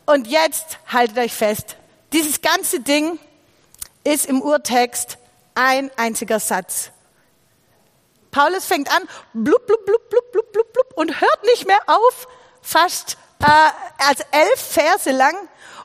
Und 0.06 0.26
jetzt 0.26 0.78
haltet 0.86 1.18
euch 1.18 1.32
fest, 1.32 1.76
dieses 2.12 2.42
ganze 2.42 2.80
Ding 2.80 3.18
ist 4.04 4.26
im 4.26 4.42
Urtext 4.42 5.18
ein 5.54 5.90
einziger 5.96 6.40
Satz. 6.40 6.90
Paulus 8.30 8.66
fängt 8.66 8.90
an, 8.94 9.02
blub, 9.32 9.66
blub, 9.66 9.86
blub, 9.86 10.10
blub, 10.10 10.32
blub, 10.32 10.52
blub, 10.52 10.72
blub 10.72 10.92
und 10.96 11.20
hört 11.20 11.44
nicht 11.44 11.66
mehr 11.66 11.80
auf, 11.86 12.26
fast 12.62 13.16
äh, 13.40 13.46
also 14.08 14.24
elf 14.32 14.60
Verse 14.60 15.10
lang. 15.10 15.34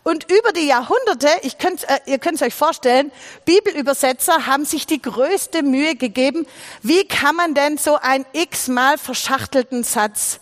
Und 0.10 0.26
über 0.32 0.54
die 0.54 0.65
Jahrhunderte, 0.65 1.30
ich 1.43 1.60
könnt, 1.60 1.88
äh, 1.88 2.00
ihr 2.08 2.17
könnt 2.17 2.38
es 2.38 2.41
euch 2.41 2.56
vorstellen, 2.56 3.12
Bibelübersetzer 3.45 4.48
haben 4.48 4.65
sich 4.65 4.88
die 4.88 5.00
größte 5.00 5.62
Mühe 5.62 5.95
gegeben, 5.95 6.48
wie 6.82 7.08
kann 7.08 7.36
man 7.36 7.54
denn 7.54 7.78
so 7.78 7.95
einen 7.95 8.26
x-mal 8.34 8.98
verschachtelten 8.98 9.84
Satz 9.84 10.39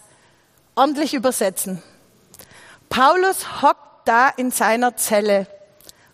ordentlich 0.75 1.13
übersetzen. 1.13 1.83
Paulus 2.87 3.61
hockt 3.61 4.07
da 4.07 4.29
in 4.29 4.51
seiner 4.51 4.95
Zelle 4.95 5.47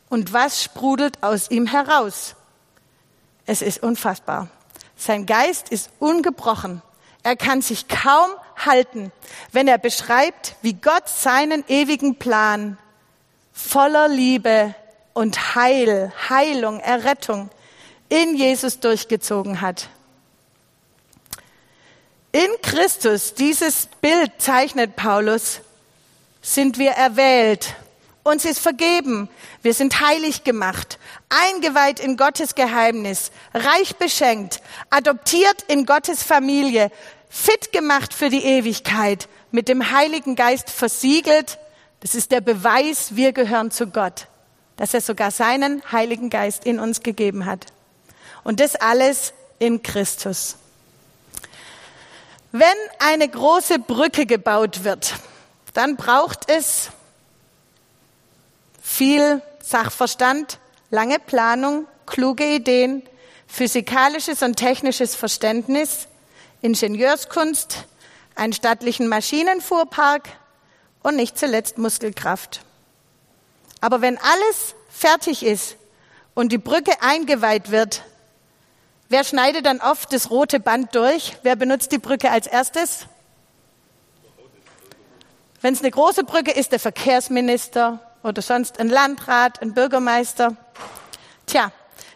und 0.10 0.34
was 0.34 0.64
sprudelt 0.64 1.22
aus 1.22 1.52
ihm 1.52 1.68
heraus? 1.68 2.34
Es 3.46 3.62
ist 3.62 3.84
unfassbar. 3.84 4.48
Sein 4.96 5.28
Geist 5.28 5.70
ist 5.70 5.92
ungebrochen. 6.00 6.82
Er 7.22 7.36
kann 7.36 7.62
sich 7.62 7.88
kaum 7.88 8.32
halten, 8.58 9.12
wenn 9.52 9.68
er 9.68 9.78
beschreibt, 9.78 10.56
wie 10.64 10.74
Gott 10.74 11.08
seinen 11.08 11.64
ewigen 11.68 12.18
Plan 12.18 12.80
voller 13.54 14.08
Liebe 14.08 14.76
und 15.14 15.56
Heil, 15.56 16.12
Heilung, 16.30 16.80
Errettung 16.80 17.50
in 18.10 18.36
Jesus 18.36 18.80
durchgezogen 18.80 19.62
hat. 19.62 19.90
In 22.32 22.50
Christus, 22.62 23.36
dieses 23.36 23.88
Bild 24.02 24.32
zeichnet 24.40 24.96
Paulus, 24.96 25.60
sind 26.42 26.78
wir 26.80 26.92
erwählt, 26.92 27.76
uns 28.24 28.46
ist 28.46 28.60
vergeben, 28.60 29.30
wir 29.62 29.74
sind 29.74 30.00
heilig 30.00 30.44
gemacht, 30.46 30.98
eingeweiht 31.28 32.00
in 32.00 32.16
Gottes 32.16 32.56
Geheimnis, 32.56 33.32
reich 33.54 33.98
beschenkt, 33.98 34.62
adoptiert 34.90 35.64
in 35.68 35.86
Gottes 35.86 36.24
Familie, 36.24 36.90
fit 37.30 37.72
gemacht 37.74 38.14
für 38.14 38.30
die 38.30 38.44
Ewigkeit, 38.44 39.28
mit 39.52 39.68
dem 39.68 39.92
Heiligen 39.92 40.36
Geist 40.36 40.70
versiegelt. 40.70 41.60
Das 42.04 42.16
ist 42.16 42.34
der 42.34 42.42
Beweis, 42.42 43.16
wir 43.16 43.32
gehören 43.32 43.72
zu 43.72 43.88
Gott, 43.88 44.28
dass 44.76 44.94
er 44.94 45.00
sogar 45.00 45.32
seinen 45.32 45.82
Heiligen 45.90 46.30
Geist 46.30 46.66
in 46.66 46.78
uns 46.78 47.02
gegeben 47.02 47.46
hat. 47.46 47.68
Und 48.44 48.60
das 48.60 48.76
alles 48.76 49.32
in 49.58 49.82
Christus. 49.84 50.58
Wenn 52.52 52.68
eine 53.00 53.30
große 53.30 53.80
Brücke 53.80 54.26
gebaut 54.26 54.84
wird, 54.84 55.16
dann 55.74 55.96
braucht 55.96 56.50
es 56.50 56.90
viel 58.82 59.42
Sachverstand, 59.62 60.60
lange 60.90 61.20
Planung, 61.20 61.88
kluge 62.06 62.44
Ideen, 62.44 63.02
physikalisches 63.48 64.44
und 64.44 64.58
technisches 64.58 65.16
Verständnis, 65.16 66.08
Ingenieurskunst, 66.62 67.86
einen 68.36 68.52
stattlichen 68.52 69.08
Maschinenfuhrpark 69.08 70.28
und 71.04 71.16
nicht 71.16 71.38
zuletzt 71.38 71.78
Muskelkraft. 71.78 72.62
Aber 73.82 74.02
wenn 74.02 74.18
alles 74.18 74.76
fertig 74.90 75.46
ist 75.46 75.76
und 76.34 76.52
die 76.52 76.58
Brücke 76.58 76.94
eingeweiht 77.02 77.70
wird, 77.70 78.04
wer 79.10 79.24
schneidet 79.24 79.66
dann 79.66 79.82
oft 79.82 80.12
das 80.14 80.32
rote 80.32 80.60
Band 80.60 80.96
durch? 80.96 81.38
Wer 81.44 81.56
benutzt 81.56 81.92
die 81.92 82.00
Brücke 82.00 82.32
als 82.32 82.48
erstes? 82.48 83.06
Wenn 85.62 85.74
es 85.74 85.82
eine 85.82 85.92
große 85.92 86.24
Brücke 86.24 86.52
ist, 86.52 86.72
der 86.72 86.80
Verkehrsminister 86.80 88.00
oder 88.24 88.42
sonst 88.42 88.80
ein 88.80 88.90
Landrat, 88.90 89.62
ein 89.62 89.74
Bürgermeister. 89.74 90.56
Tja, 91.46 91.72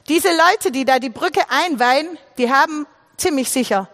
diese 0.08 0.30
Leute, 0.30 0.72
die 0.72 0.86
da 0.86 1.00
die 1.00 1.10
Brücke 1.10 1.42
einweihen, 1.50 2.18
die 2.38 2.52
haben 2.52 2.88
ziemlich 3.18 3.50
sicher 3.50 3.90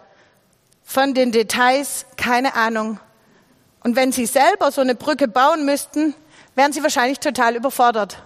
von 0.84 1.14
den 1.14 1.32
Details 1.32 2.06
keine 2.16 2.54
Ahnung. 2.54 3.00
Und 3.84 3.96
wenn 3.96 4.12
sie 4.12 4.26
selber 4.26 4.72
so 4.72 4.80
eine 4.80 4.94
Brücke 4.94 5.28
bauen 5.28 5.64
müssten, 5.64 6.14
wären 6.54 6.72
sie 6.72 6.82
wahrscheinlich 6.82 7.20
total 7.20 7.54
überfordert. 7.54 8.16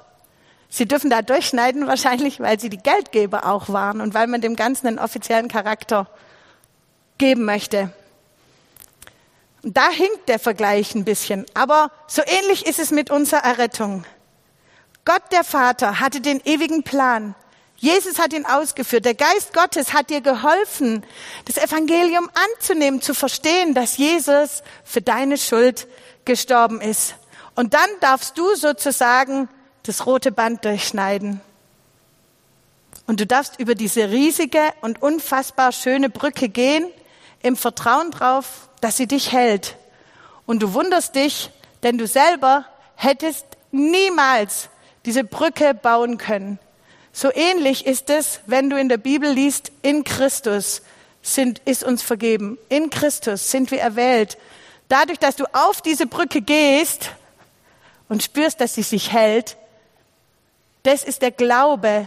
Sie 0.71 0.87
dürfen 0.87 1.11
da 1.11 1.21
durchschneiden 1.21 1.87
wahrscheinlich, 1.87 2.41
weil 2.41 2.61
sie 2.61 2.71
die 2.71 2.79
Geldgeber 2.79 3.45
auch 3.45 3.69
waren 3.69 4.01
und 4.01 4.15
weil 4.15 4.29
man 4.29 4.41
dem 4.41 4.55
Ganzen 4.55 4.87
einen 4.87 4.99
offiziellen 4.99 5.49
Charakter 5.49 6.07
geben 7.19 7.45
möchte. 7.45 7.91
Und 9.63 9.77
da 9.77 9.91
hinkt 9.91 10.29
der 10.29 10.39
Vergleich 10.39 10.95
ein 10.95 11.05
bisschen. 11.05 11.45
Aber 11.55 11.91
so 12.07 12.23
ähnlich 12.25 12.67
ist 12.67 12.79
es 12.79 12.93
mit 12.93 13.11
unserer 13.11 13.45
Errettung. 13.45 14.05
Gott 15.05 15.23
der 15.33 15.43
Vater 15.43 15.99
hatte 15.99 16.21
den 16.21 16.41
ewigen 16.45 16.85
Plan. 16.85 17.35
Jesus 17.81 18.19
hat 18.19 18.33
ihn 18.33 18.45
ausgeführt. 18.45 19.05
Der 19.05 19.15
Geist 19.15 19.55
Gottes 19.55 19.93
hat 19.93 20.11
dir 20.11 20.21
geholfen, 20.21 21.05
das 21.45 21.59
Evangelium 21.59 22.29
anzunehmen, 22.57 23.01
zu 23.01 23.15
verstehen, 23.15 23.73
dass 23.73 23.97
Jesus 23.97 24.65
für 24.85 25.01
deine 25.01 25.39
Schuld 25.39 25.87
gestorben 26.25 26.81
ist. 26.81 27.15
Und 27.55 27.75
dann 27.75 27.89
darfst 28.01 28.37
du 28.37 28.57
sozusagen 28.57 29.49
das 29.85 30.07
rote 30.07 30.33
Band 30.33 30.65
durchschneiden. 30.65 31.41
Und 33.07 33.21
du 33.21 33.27
darfst 33.27 33.61
über 33.61 33.77
diese 33.77 34.11
riesige 34.11 34.61
und 34.81 35.01
unfassbar 35.01 35.71
schöne 35.73 36.11
Brücke 36.11 36.49
gehen, 36.49 36.91
im 37.43 37.57
Vertrauen 37.57 38.11
drauf, 38.11 38.69
dass 38.81 38.97
sie 38.97 39.07
dich 39.07 39.31
hält. 39.31 39.77
Und 40.47 40.63
du 40.63 40.75
wunderst 40.75 41.15
dich, 41.15 41.51
denn 41.85 41.97
du 41.97 42.09
selber 42.09 42.67
hättest 42.97 43.47
niemals 43.71 44.69
diese 45.07 45.23
Brücke 45.23 45.75
bauen 45.75 46.19
können. 46.19 46.59
So 47.19 47.33
ähnlich 47.35 47.85
ist 47.85 48.11
es, 48.11 48.39
wenn 48.47 48.71
du 48.71 48.79
in 48.79 48.89
der 48.89 48.97
Bibel 48.97 49.29
liest, 49.29 49.73
in 49.83 50.05
Christus 50.05 50.83
sind, 51.21 51.61
ist 51.65 51.83
uns 51.83 52.01
vergeben. 52.01 52.59
In 52.69 52.91
Christus 52.91 53.51
sind 53.51 53.73
wir 53.73 53.81
erwählt. 53.81 54.39
Dadurch, 54.87 55.19
dass 55.19 55.35
du 55.35 55.45
auf 55.53 55.83
diese 55.83 56.07
Brücke 56.07 56.43
gehst 56.43 57.11
und 58.09 58.23
spürst, 58.23 58.61
dass 58.61 58.77
sie 58.77 58.85
sich 58.85 59.13
hält, 59.13 59.57
das 60.85 61.03
ist 61.03 61.21
der 61.23 61.33
Glaube. 61.33 62.07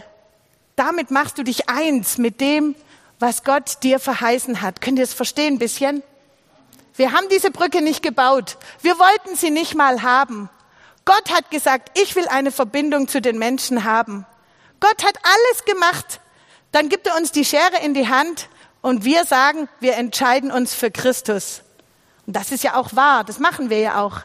Damit 0.76 1.10
machst 1.10 1.36
du 1.36 1.42
dich 1.42 1.68
eins 1.68 2.16
mit 2.16 2.40
dem, 2.40 2.74
was 3.18 3.44
Gott 3.44 3.82
dir 3.82 3.98
verheißen 3.98 4.62
hat. 4.62 4.80
Könnt 4.80 4.96
ihr 4.98 5.04
es 5.04 5.12
verstehen 5.12 5.56
ein 5.56 5.58
bisschen? 5.58 6.02
Wir 6.96 7.12
haben 7.12 7.26
diese 7.30 7.50
Brücke 7.50 7.82
nicht 7.82 8.02
gebaut. 8.02 8.56
Wir 8.80 8.98
wollten 8.98 9.36
sie 9.36 9.50
nicht 9.50 9.74
mal 9.74 10.02
haben. 10.02 10.48
Gott 11.04 11.30
hat 11.30 11.50
gesagt, 11.50 11.98
ich 12.00 12.16
will 12.16 12.28
eine 12.28 12.50
Verbindung 12.50 13.08
zu 13.08 13.20
den 13.20 13.38
Menschen 13.38 13.84
haben. 13.84 14.24
Gott 14.82 15.04
hat 15.04 15.16
alles 15.22 15.64
gemacht. 15.64 16.20
Dann 16.72 16.88
gibt 16.88 17.06
er 17.06 17.16
uns 17.16 17.30
die 17.30 17.44
Schere 17.44 17.78
in 17.84 17.94
die 17.94 18.08
Hand 18.08 18.48
und 18.80 19.04
wir 19.04 19.24
sagen, 19.24 19.68
wir 19.78 19.94
entscheiden 19.94 20.50
uns 20.50 20.74
für 20.74 20.90
Christus. 20.90 21.62
Und 22.26 22.34
das 22.34 22.50
ist 22.50 22.64
ja 22.64 22.74
auch 22.74 22.94
wahr, 22.96 23.22
das 23.22 23.38
machen 23.38 23.70
wir 23.70 23.78
ja 23.78 24.02
auch. 24.02 24.22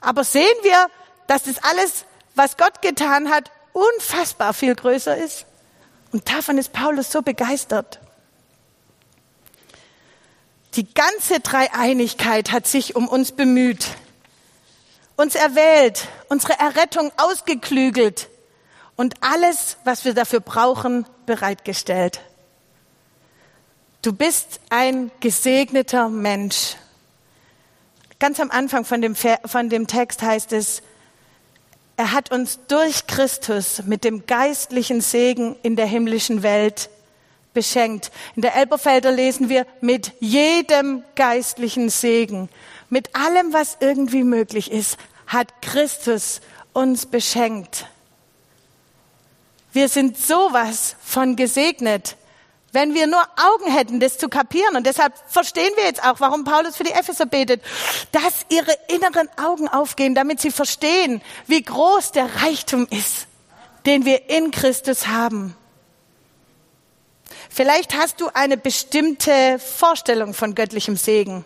Aber 0.00 0.22
sehen 0.22 0.56
wir, 0.62 0.86
dass 1.26 1.42
das 1.42 1.62
alles, 1.64 2.04
was 2.36 2.56
Gott 2.56 2.80
getan 2.80 3.28
hat, 3.28 3.50
unfassbar 3.72 4.54
viel 4.54 4.76
größer 4.76 5.16
ist? 5.16 5.46
Und 6.12 6.30
davon 6.30 6.58
ist 6.58 6.72
Paulus 6.72 7.10
so 7.10 7.22
begeistert. 7.22 7.98
Die 10.74 10.94
ganze 10.94 11.40
Dreieinigkeit 11.40 12.52
hat 12.52 12.68
sich 12.68 12.94
um 12.94 13.08
uns 13.08 13.32
bemüht, 13.32 13.88
uns 15.16 15.34
erwählt, 15.34 16.06
unsere 16.28 16.52
Errettung 16.60 17.10
ausgeklügelt, 17.16 18.28
und 18.98 19.14
alles, 19.20 19.76
was 19.84 20.04
wir 20.04 20.12
dafür 20.12 20.40
brauchen, 20.40 21.06
bereitgestellt. 21.24 22.20
Du 24.02 24.12
bist 24.12 24.60
ein 24.70 25.12
gesegneter 25.20 26.08
Mensch. 26.08 26.76
Ganz 28.18 28.40
am 28.40 28.50
Anfang 28.50 28.84
von 28.84 29.00
dem, 29.00 29.14
von 29.14 29.68
dem 29.70 29.86
Text 29.86 30.20
heißt 30.20 30.52
es, 30.52 30.82
er 31.96 32.12
hat 32.12 32.32
uns 32.32 32.58
durch 32.66 33.06
Christus 33.06 33.84
mit 33.84 34.02
dem 34.02 34.26
geistlichen 34.26 35.00
Segen 35.00 35.56
in 35.62 35.76
der 35.76 35.86
himmlischen 35.86 36.42
Welt 36.42 36.90
beschenkt. 37.54 38.10
In 38.34 38.42
der 38.42 38.56
Elberfelder 38.56 39.12
lesen 39.12 39.48
wir 39.48 39.64
mit 39.80 40.12
jedem 40.18 41.04
geistlichen 41.14 41.88
Segen, 41.88 42.48
mit 42.88 43.14
allem, 43.14 43.52
was 43.52 43.76
irgendwie 43.78 44.24
möglich 44.24 44.72
ist, 44.72 44.96
hat 45.28 45.62
Christus 45.62 46.40
uns 46.72 47.06
beschenkt. 47.06 47.86
Wir 49.78 49.88
sind 49.88 50.18
sowas 50.18 50.96
von 51.04 51.36
gesegnet. 51.36 52.16
Wenn 52.72 52.94
wir 52.94 53.06
nur 53.06 53.22
Augen 53.36 53.70
hätten, 53.70 54.00
das 54.00 54.18
zu 54.18 54.28
kapieren. 54.28 54.74
Und 54.74 54.84
deshalb 54.84 55.14
verstehen 55.28 55.70
wir 55.76 55.84
jetzt 55.84 56.02
auch, 56.02 56.18
warum 56.18 56.42
Paulus 56.42 56.76
für 56.76 56.82
die 56.82 56.90
Epheser 56.90 57.26
betet, 57.26 57.62
dass 58.10 58.44
ihre 58.48 58.72
inneren 58.88 59.28
Augen 59.40 59.68
aufgehen, 59.68 60.16
damit 60.16 60.40
sie 60.40 60.50
verstehen, 60.50 61.22
wie 61.46 61.62
groß 61.62 62.10
der 62.10 62.42
Reichtum 62.42 62.88
ist, 62.90 63.28
den 63.86 64.04
wir 64.04 64.28
in 64.28 64.50
Christus 64.50 65.06
haben. 65.06 65.56
Vielleicht 67.48 67.96
hast 67.96 68.20
du 68.20 68.30
eine 68.34 68.56
bestimmte 68.56 69.60
Vorstellung 69.60 70.34
von 70.34 70.56
göttlichem 70.56 70.96
Segen. 70.96 71.44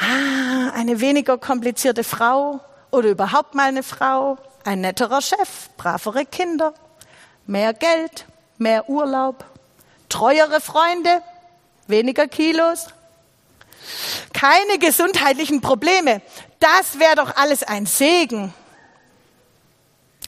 Ah, 0.00 0.70
eine 0.70 1.00
weniger 1.00 1.36
komplizierte 1.36 2.02
Frau 2.02 2.60
oder 2.90 3.10
überhaupt 3.10 3.54
mal 3.54 3.64
eine 3.64 3.82
Frau, 3.82 4.38
ein 4.64 4.80
netterer 4.80 5.20
Chef, 5.20 5.68
bravere 5.76 6.24
Kinder, 6.24 6.72
Mehr 7.46 7.74
Geld, 7.74 8.26
mehr 8.58 8.88
Urlaub, 8.88 9.44
treuere 10.08 10.60
Freunde, 10.60 11.22
weniger 11.86 12.26
Kilos, 12.26 12.86
keine 14.32 14.78
gesundheitlichen 14.78 15.60
Probleme. 15.60 16.22
Das 16.58 16.98
wäre 16.98 17.16
doch 17.16 17.36
alles 17.36 17.62
ein 17.62 17.86
Segen. 17.86 18.54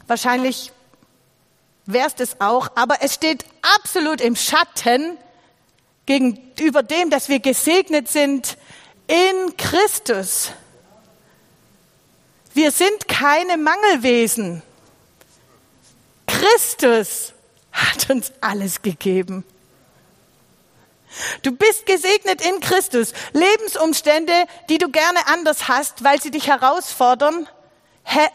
Wahrscheinlich 0.07 0.73
wäre 1.87 2.09
es 2.09 2.15
das 2.15 2.41
auch, 2.41 2.69
aber 2.75 2.97
es 3.01 3.15
steht 3.15 3.45
absolut 3.77 4.21
im 4.21 4.37
Schatten 4.37 5.17
gegenüber 6.05 6.83
dem, 6.83 7.11
dass 7.11 7.29
wir 7.29 7.41
gesegnet 7.41 8.09
sind 8.09 8.57
in 9.07 9.57
Christus. 9.57 10.51
Wir 12.55 12.71
sind 12.71 13.09
keine 13.09 13.57
Mangelwesen. 13.57 14.63
Christus 16.47 17.33
hat 17.73 18.11
uns 18.11 18.33
alles 18.41 18.83
gegeben. 18.83 19.45
Du 21.43 21.53
bist 21.53 21.87
gesegnet 21.87 22.45
in 22.47 22.61
Christus. 22.61 23.13
Lebensumstände, 23.33 24.33
die 24.69 24.79
du 24.79 24.91
gerne 24.91 25.27
anders 25.27 25.69
hast, 25.69 26.05
weil 26.05 26.21
sie 26.21 26.31
dich 26.31 26.47
herausfordern. 26.47 27.49
Hä? 28.05 28.29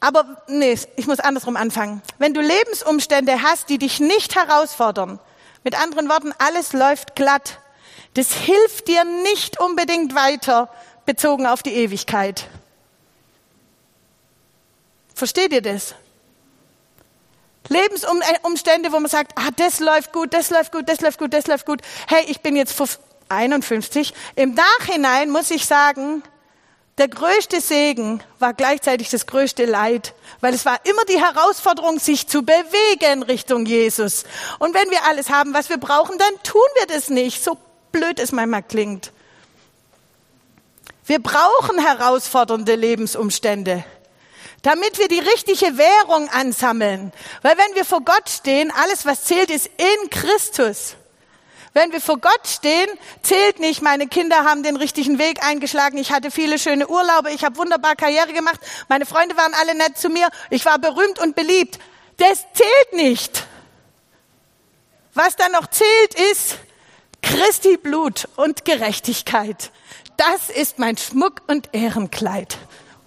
Aber 0.00 0.42
nee, 0.46 0.78
ich 0.96 1.06
muss 1.06 1.18
andersrum 1.18 1.56
anfangen. 1.56 2.02
Wenn 2.18 2.34
du 2.34 2.40
Lebensumstände 2.40 3.42
hast, 3.42 3.68
die 3.68 3.78
dich 3.78 4.00
nicht 4.00 4.36
herausfordern, 4.36 5.18
mit 5.64 5.80
anderen 5.80 6.08
Worten, 6.08 6.32
alles 6.38 6.72
läuft 6.72 7.16
glatt, 7.16 7.58
das 8.14 8.32
hilft 8.32 8.88
dir 8.88 9.04
nicht 9.04 9.60
unbedingt 9.60 10.14
weiter 10.14 10.72
bezogen 11.04 11.46
auf 11.46 11.62
die 11.62 11.74
Ewigkeit. 11.74 12.46
Versteht 15.14 15.52
ihr 15.52 15.62
das? 15.62 15.94
Lebensumstände, 17.68 18.92
wo 18.92 19.00
man 19.00 19.10
sagt, 19.10 19.32
ah, 19.36 19.50
das 19.56 19.80
läuft 19.80 20.12
gut, 20.12 20.32
das 20.32 20.50
läuft 20.50 20.72
gut, 20.72 20.88
das 20.88 21.00
läuft 21.00 21.18
gut, 21.18 21.32
das 21.32 21.46
läuft 21.46 21.66
gut. 21.66 21.80
Hey, 22.06 22.24
ich 22.28 22.40
bin 22.40 22.56
jetzt 22.56 22.80
51. 23.28 24.14
Im 24.36 24.54
Nachhinein 24.54 25.30
muss 25.30 25.50
ich 25.50 25.66
sagen, 25.66 26.22
der 26.98 27.08
größte 27.08 27.60
Segen 27.60 28.20
war 28.40 28.54
gleichzeitig 28.54 29.08
das 29.10 29.26
größte 29.26 29.66
Leid, 29.66 30.14
weil 30.40 30.52
es 30.52 30.64
war 30.64 30.80
immer 30.84 31.04
die 31.04 31.20
Herausforderung, 31.20 32.00
sich 32.00 32.26
zu 32.26 32.42
bewegen 32.42 33.22
Richtung 33.22 33.66
Jesus. 33.66 34.24
Und 34.58 34.74
wenn 34.74 34.90
wir 34.90 35.04
alles 35.04 35.30
haben, 35.30 35.54
was 35.54 35.68
wir 35.68 35.78
brauchen, 35.78 36.18
dann 36.18 36.42
tun 36.42 36.60
wir 36.76 36.86
das 36.86 37.08
nicht, 37.08 37.44
so 37.44 37.56
blöd 37.92 38.18
es 38.18 38.32
manchmal 38.32 38.64
klingt. 38.64 39.12
Wir 41.06 41.22
brauchen 41.22 41.78
herausfordernde 41.78 42.74
Lebensumstände 42.74 43.84
damit 44.62 44.98
wir 44.98 45.08
die 45.08 45.20
richtige 45.20 45.78
Währung 45.78 46.28
ansammeln. 46.30 47.12
Weil 47.42 47.56
wenn 47.56 47.74
wir 47.74 47.84
vor 47.84 48.00
Gott 48.00 48.28
stehen, 48.28 48.70
alles 48.70 49.06
was 49.06 49.24
zählt 49.24 49.50
ist 49.50 49.66
in 49.66 50.10
Christus. 50.10 50.96
Wenn 51.74 51.92
wir 51.92 52.00
vor 52.00 52.18
Gott 52.18 52.46
stehen, 52.46 52.88
zählt 53.22 53.60
nicht, 53.60 53.82
meine 53.82 54.08
Kinder 54.08 54.44
haben 54.44 54.62
den 54.62 54.76
richtigen 54.76 55.18
Weg 55.18 55.44
eingeschlagen, 55.44 55.98
ich 55.98 56.10
hatte 56.10 56.30
viele 56.30 56.58
schöne 56.58 56.88
Urlaube, 56.88 57.30
ich 57.30 57.44
habe 57.44 57.56
wunderbar 57.56 57.94
Karriere 57.94 58.32
gemacht, 58.32 58.58
meine 58.88 59.06
Freunde 59.06 59.36
waren 59.36 59.54
alle 59.54 59.76
nett 59.76 59.96
zu 59.96 60.08
mir, 60.08 60.28
ich 60.50 60.64
war 60.64 60.78
berühmt 60.78 61.20
und 61.20 61.36
beliebt. 61.36 61.78
Das 62.16 62.44
zählt 62.52 62.92
nicht. 62.94 63.46
Was 65.14 65.36
dann 65.36 65.52
noch 65.52 65.68
zählt, 65.68 66.14
ist 66.32 66.56
Christi 67.22 67.76
Blut 67.76 68.28
und 68.36 68.64
Gerechtigkeit. 68.64 69.70
Das 70.16 70.48
ist 70.48 70.78
mein 70.78 70.96
Schmuck 70.96 71.42
und 71.46 71.68
Ehrenkleid 71.72 72.58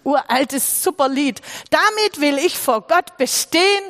uraltes 0.04 0.84
Superlied. 0.84 1.42
Damit 1.70 2.22
will 2.22 2.38
ich 2.38 2.58
vor 2.58 2.82
Gott 2.82 3.18
bestehen, 3.18 3.84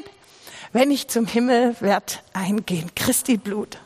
wenn 0.73 0.91
ich 0.91 1.07
zum 1.07 1.25
Himmel 1.27 1.75
werd 1.79 2.23
eingehen. 2.33 2.91
Christi 2.95 3.37
Blut. 3.37 3.77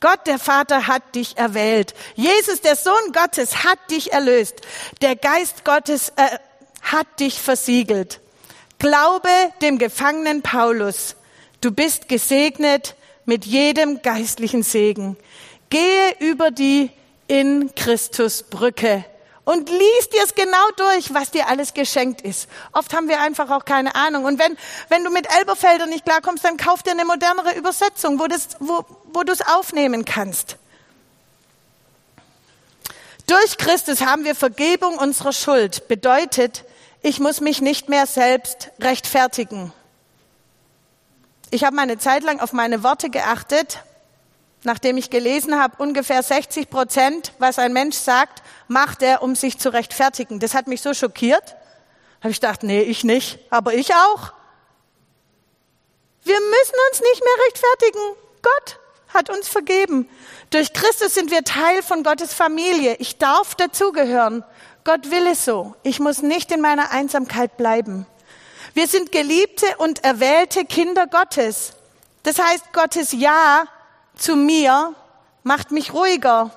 Gott, 0.00 0.26
der 0.26 0.38
Vater, 0.38 0.86
hat 0.86 1.14
dich 1.14 1.38
erwählt. 1.38 1.94
Jesus, 2.14 2.60
der 2.60 2.76
Sohn 2.76 3.12
Gottes, 3.12 3.64
hat 3.64 3.78
dich 3.90 4.12
erlöst. 4.12 4.60
Der 5.00 5.16
Geist 5.16 5.64
Gottes 5.64 6.10
äh, 6.16 6.38
hat 6.82 7.20
dich 7.20 7.40
versiegelt. 7.40 8.20
Glaube 8.78 9.28
dem 9.62 9.78
Gefangenen 9.78 10.42
Paulus. 10.42 11.16
Du 11.62 11.70
bist 11.70 12.08
gesegnet 12.08 12.94
mit 13.24 13.46
jedem 13.46 14.02
geistlichen 14.02 14.62
Segen. 14.62 15.16
Gehe 15.70 16.14
über 16.20 16.50
die 16.50 16.90
in 17.26 17.74
Christus 17.74 18.42
Brücke 18.42 19.04
und 19.46 19.70
lies 19.70 20.08
dir 20.12 20.24
es 20.24 20.34
genau 20.34 20.70
durch, 20.76 21.14
was 21.14 21.30
dir 21.30 21.46
alles 21.46 21.72
geschenkt 21.72 22.20
ist. 22.20 22.48
Oft 22.72 22.92
haben 22.92 23.08
wir 23.08 23.20
einfach 23.20 23.48
auch 23.48 23.64
keine 23.64 23.94
Ahnung. 23.94 24.24
Und 24.24 24.40
wenn, 24.40 24.58
wenn 24.88 25.04
du 25.04 25.10
mit 25.10 25.28
Elberfelder 25.38 25.86
nicht 25.86 26.04
klarkommst, 26.04 26.44
dann 26.44 26.56
kauf 26.56 26.82
dir 26.82 26.90
eine 26.90 27.04
modernere 27.04 27.54
Übersetzung, 27.54 28.18
wo, 28.18 28.26
das, 28.26 28.56
wo, 28.58 28.84
wo 29.12 29.22
du 29.22 29.32
es 29.32 29.46
aufnehmen 29.46 30.04
kannst. 30.04 30.56
Durch 33.28 33.56
Christus 33.56 34.00
haben 34.00 34.24
wir 34.24 34.34
Vergebung 34.34 34.98
unserer 34.98 35.32
Schuld. 35.32 35.86
Bedeutet, 35.86 36.64
ich 37.02 37.20
muss 37.20 37.40
mich 37.40 37.60
nicht 37.60 37.88
mehr 37.88 38.06
selbst 38.06 38.72
rechtfertigen. 38.80 39.72
Ich 41.52 41.62
habe 41.62 41.76
meine 41.76 41.98
Zeit 41.98 42.24
lang 42.24 42.40
auf 42.40 42.52
meine 42.52 42.82
Worte 42.82 43.10
geachtet 43.10 43.78
nachdem 44.64 44.96
ich 44.96 45.10
gelesen 45.10 45.60
habe, 45.60 45.82
ungefähr 45.82 46.22
60 46.22 46.70
Prozent, 46.70 47.32
was 47.38 47.58
ein 47.58 47.72
Mensch 47.72 47.96
sagt, 47.96 48.42
macht 48.68 49.02
er, 49.02 49.22
um 49.22 49.34
sich 49.34 49.58
zu 49.58 49.72
rechtfertigen. 49.72 50.40
Das 50.40 50.54
hat 50.54 50.66
mich 50.66 50.82
so 50.82 50.94
schockiert. 50.94 51.56
Habe 52.20 52.30
ich 52.30 52.40
gedacht, 52.40 52.62
nee, 52.62 52.82
ich 52.82 53.04
nicht, 53.04 53.38
aber 53.50 53.74
ich 53.74 53.94
auch. 53.94 54.32
Wir 56.22 56.40
müssen 56.40 56.74
uns 56.90 57.00
nicht 57.00 57.22
mehr 57.22 57.46
rechtfertigen. 57.46 58.00
Gott 58.42 58.80
hat 59.14 59.30
uns 59.30 59.48
vergeben. 59.48 60.08
Durch 60.50 60.72
Christus 60.72 61.14
sind 61.14 61.30
wir 61.30 61.44
Teil 61.44 61.82
von 61.82 62.02
Gottes 62.02 62.34
Familie. 62.34 62.96
Ich 62.98 63.18
darf 63.18 63.54
dazugehören. 63.54 64.44
Gott 64.84 65.10
will 65.10 65.26
es 65.26 65.44
so. 65.44 65.74
Ich 65.82 66.00
muss 66.00 66.22
nicht 66.22 66.50
in 66.52 66.60
meiner 66.60 66.90
Einsamkeit 66.90 67.56
bleiben. 67.56 68.06
Wir 68.74 68.88
sind 68.88 69.12
geliebte 69.12 69.66
und 69.78 70.04
erwählte 70.04 70.64
Kinder 70.64 71.06
Gottes. 71.06 71.72
Das 72.24 72.38
heißt, 72.38 72.72
Gottes 72.72 73.12
Ja 73.12 73.66
zu 74.16 74.36
mir 74.36 74.94
macht 75.42 75.70
mich 75.70 75.92
ruhiger 75.92 76.50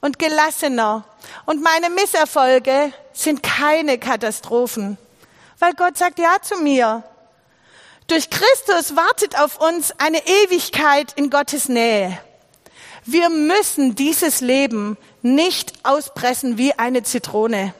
und 0.00 0.18
gelassener. 0.18 1.04
Und 1.46 1.62
meine 1.62 1.90
Misserfolge 1.90 2.92
sind 3.12 3.42
keine 3.42 3.98
Katastrophen, 3.98 4.98
weil 5.58 5.72
Gott 5.74 5.96
sagt 5.96 6.18
Ja 6.18 6.36
zu 6.42 6.56
mir. 6.56 7.04
Durch 8.06 8.28
Christus 8.28 8.96
wartet 8.96 9.38
auf 9.38 9.60
uns 9.60 9.92
eine 9.98 10.26
Ewigkeit 10.26 11.12
in 11.14 11.30
Gottes 11.30 11.68
Nähe. 11.70 12.18
Wir 13.06 13.30
müssen 13.30 13.94
dieses 13.94 14.40
Leben 14.42 14.98
nicht 15.22 15.72
auspressen 15.84 16.58
wie 16.58 16.74
eine 16.74 17.02
Zitrone. 17.02 17.72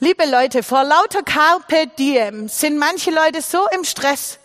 Liebe 0.00 0.24
Leute, 0.24 0.62
vor 0.64 0.82
lauter 0.82 1.22
Carpe 1.22 1.86
Diem 1.98 2.48
sind 2.48 2.78
manche 2.78 3.10
Leute 3.10 3.42
so 3.42 3.64
im 3.76 3.84
Stress, 3.84 4.39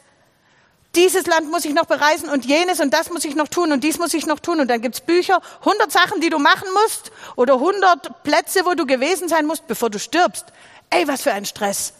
dieses 0.96 1.26
Land 1.26 1.50
muss 1.52 1.66
ich 1.66 1.74
noch 1.74 1.86
bereisen 1.86 2.30
und 2.30 2.46
jenes 2.46 2.80
und 2.80 2.94
das 2.94 3.10
muss 3.10 3.26
ich 3.26 3.36
noch 3.36 3.48
tun 3.48 3.72
und 3.72 3.84
dies 3.84 3.98
muss 3.98 4.14
ich 4.14 4.26
noch 4.26 4.40
tun. 4.40 4.60
Und 4.60 4.68
dann 4.68 4.82
gibt's 4.82 5.02
Bücher, 5.02 5.42
100 5.60 5.92
Sachen, 5.92 6.22
die 6.22 6.30
du 6.30 6.40
machen 6.40 6.68
musst 6.74 7.12
oder 7.36 7.56
100 7.56 8.24
Plätze, 8.24 8.66
wo 8.66 8.74
du 8.74 8.86
gewesen 8.86 9.28
sein 9.28 9.46
musst, 9.46 9.68
bevor 9.68 9.90
du 9.90 10.00
stirbst. 10.00 10.46
Ey, 10.90 11.08
was 11.08 11.24
für 11.24 11.34
ein 11.34 11.46
Stress. 11.46 11.94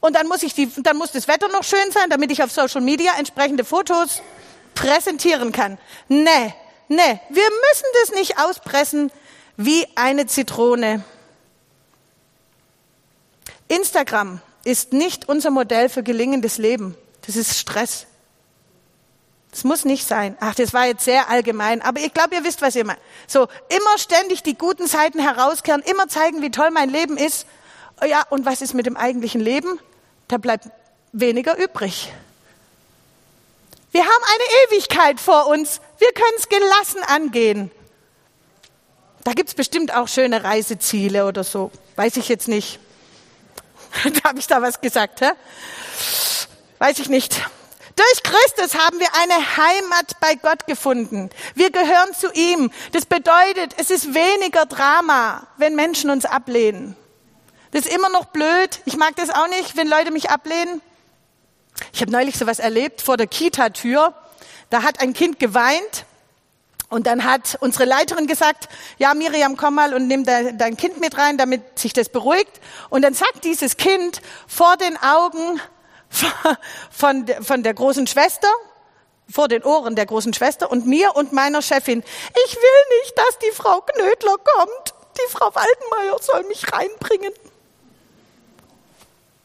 Und 0.00 0.16
dann 0.16 0.26
muss, 0.26 0.42
ich 0.42 0.54
die, 0.54 0.70
dann 0.82 0.96
muss 0.96 1.12
das 1.12 1.28
Wetter 1.28 1.48
noch 1.48 1.64
schön 1.64 1.90
sein, 1.92 2.10
damit 2.10 2.30
ich 2.30 2.42
auf 2.42 2.50
Social 2.50 2.80
Media 2.80 3.12
entsprechende 3.18 3.64
Fotos 3.64 4.20
präsentieren 4.74 5.52
kann. 5.52 5.78
Nee, 6.08 6.54
nee, 6.88 7.20
wir 7.28 7.50
müssen 7.50 7.86
das 8.02 8.12
nicht 8.18 8.38
auspressen 8.38 9.12
wie 9.56 9.86
eine 9.94 10.26
Zitrone. 10.26 11.04
Instagram 13.68 14.40
ist 14.64 14.92
nicht 14.92 15.28
unser 15.28 15.50
Modell 15.50 15.88
für 15.88 16.02
gelingendes 16.02 16.58
Leben. 16.58 16.96
Das 17.26 17.36
ist 17.36 17.58
Stress. 17.58 18.06
Das 19.52 19.64
muss 19.64 19.84
nicht 19.84 20.08
sein. 20.08 20.36
Ach, 20.40 20.54
das 20.54 20.72
war 20.72 20.86
jetzt 20.86 21.04
sehr 21.04 21.28
allgemein. 21.28 21.82
Aber 21.82 22.00
ich 22.00 22.12
glaube, 22.14 22.34
ihr 22.34 22.42
wisst, 22.42 22.62
was 22.62 22.74
ihr 22.74 22.86
meint. 22.86 22.98
So, 23.26 23.48
immer 23.68 23.98
ständig 23.98 24.42
die 24.42 24.56
guten 24.56 24.86
Seiten 24.86 25.20
herauskehren, 25.20 25.82
immer 25.82 26.08
zeigen, 26.08 26.40
wie 26.40 26.50
toll 26.50 26.70
mein 26.70 26.88
Leben 26.88 27.18
ist. 27.18 27.46
Oh 28.02 28.06
ja, 28.06 28.22
und 28.30 28.46
was 28.46 28.62
ist 28.62 28.72
mit 28.72 28.86
dem 28.86 28.96
eigentlichen 28.96 29.42
Leben? 29.42 29.78
Da 30.26 30.38
bleibt 30.38 30.70
weniger 31.12 31.56
übrig. 31.58 32.10
Wir 33.92 34.02
haben 34.02 34.10
eine 34.10 34.78
Ewigkeit 34.78 35.20
vor 35.20 35.46
uns. 35.48 35.82
Wir 35.98 36.12
können 36.12 36.34
es 36.38 36.48
gelassen 36.48 37.02
angehen. 37.06 37.70
Da 39.22 39.32
gibt's 39.34 39.54
bestimmt 39.54 39.94
auch 39.94 40.08
schöne 40.08 40.44
Reiseziele 40.44 41.26
oder 41.26 41.44
so. 41.44 41.70
Weiß 41.96 42.16
ich 42.16 42.28
jetzt 42.30 42.48
nicht. 42.48 42.80
da 44.22 44.30
habe 44.30 44.38
ich 44.38 44.46
da 44.46 44.62
was 44.62 44.80
gesagt, 44.80 45.20
hä? 45.20 45.32
Weiß 46.78 46.98
ich 46.98 47.10
nicht. 47.10 47.42
Durch 47.96 48.22
Christus 48.22 48.74
haben 48.78 48.98
wir 48.98 49.08
eine 49.14 49.56
Heimat 49.56 50.18
bei 50.20 50.34
Gott 50.34 50.66
gefunden. 50.66 51.30
Wir 51.54 51.70
gehören 51.70 52.14
zu 52.18 52.32
ihm. 52.32 52.70
Das 52.92 53.06
bedeutet, 53.06 53.74
es 53.78 53.90
ist 53.90 54.14
weniger 54.14 54.66
Drama, 54.66 55.46
wenn 55.58 55.74
Menschen 55.74 56.10
uns 56.10 56.24
ablehnen. 56.24 56.96
Das 57.70 57.86
ist 57.86 57.94
immer 57.94 58.08
noch 58.08 58.26
blöd. 58.26 58.80
Ich 58.84 58.96
mag 58.96 59.16
das 59.16 59.30
auch 59.30 59.48
nicht, 59.48 59.76
wenn 59.76 59.88
Leute 59.88 60.10
mich 60.10 60.30
ablehnen. 60.30 60.80
Ich 61.92 62.00
habe 62.00 62.12
neulich 62.12 62.36
sowas 62.36 62.58
erlebt 62.58 63.02
vor 63.02 63.16
der 63.16 63.26
Kita-Tür. 63.26 64.14
Da 64.70 64.82
hat 64.82 65.00
ein 65.00 65.12
Kind 65.12 65.38
geweint 65.38 66.06
Und 66.92 67.06
dann 67.06 67.24
hat 67.24 67.56
unsere 67.60 67.86
Leiterin 67.86 68.26
gesagt, 68.26 68.68
ja, 68.98 69.14
Miriam, 69.14 69.56
komm 69.56 69.76
mal 69.76 69.94
und 69.94 70.08
nimm 70.08 70.24
dein 70.26 70.76
Kind 70.76 71.00
mit 71.00 71.16
rein, 71.16 71.38
damit 71.38 71.78
sich 71.78 71.94
das 71.94 72.10
beruhigt. 72.10 72.60
Und 72.90 73.00
dann 73.00 73.14
sagt 73.14 73.44
dieses 73.44 73.78
Kind 73.78 74.20
vor 74.46 74.76
den 74.76 74.98
Augen 74.98 75.58
von, 76.90 77.26
von 77.40 77.62
der 77.62 77.74
großen 77.74 78.06
Schwester, 78.06 78.48
vor 79.30 79.48
den 79.48 79.62
Ohren 79.64 79.96
der 79.96 80.06
großen 80.06 80.34
Schwester 80.34 80.70
und 80.70 80.86
mir 80.86 81.16
und 81.16 81.32
meiner 81.32 81.62
Chefin, 81.62 82.02
ich 82.46 82.54
will 82.56 83.00
nicht, 83.00 83.16
dass 83.16 83.38
die 83.38 83.54
Frau 83.54 83.80
Knödler 83.80 84.36
kommt. 84.38 84.94
Die 85.16 85.30
Frau 85.30 85.54
Waldenmeier 85.54 86.18
soll 86.20 86.44
mich 86.44 86.72
reinbringen. 86.72 87.32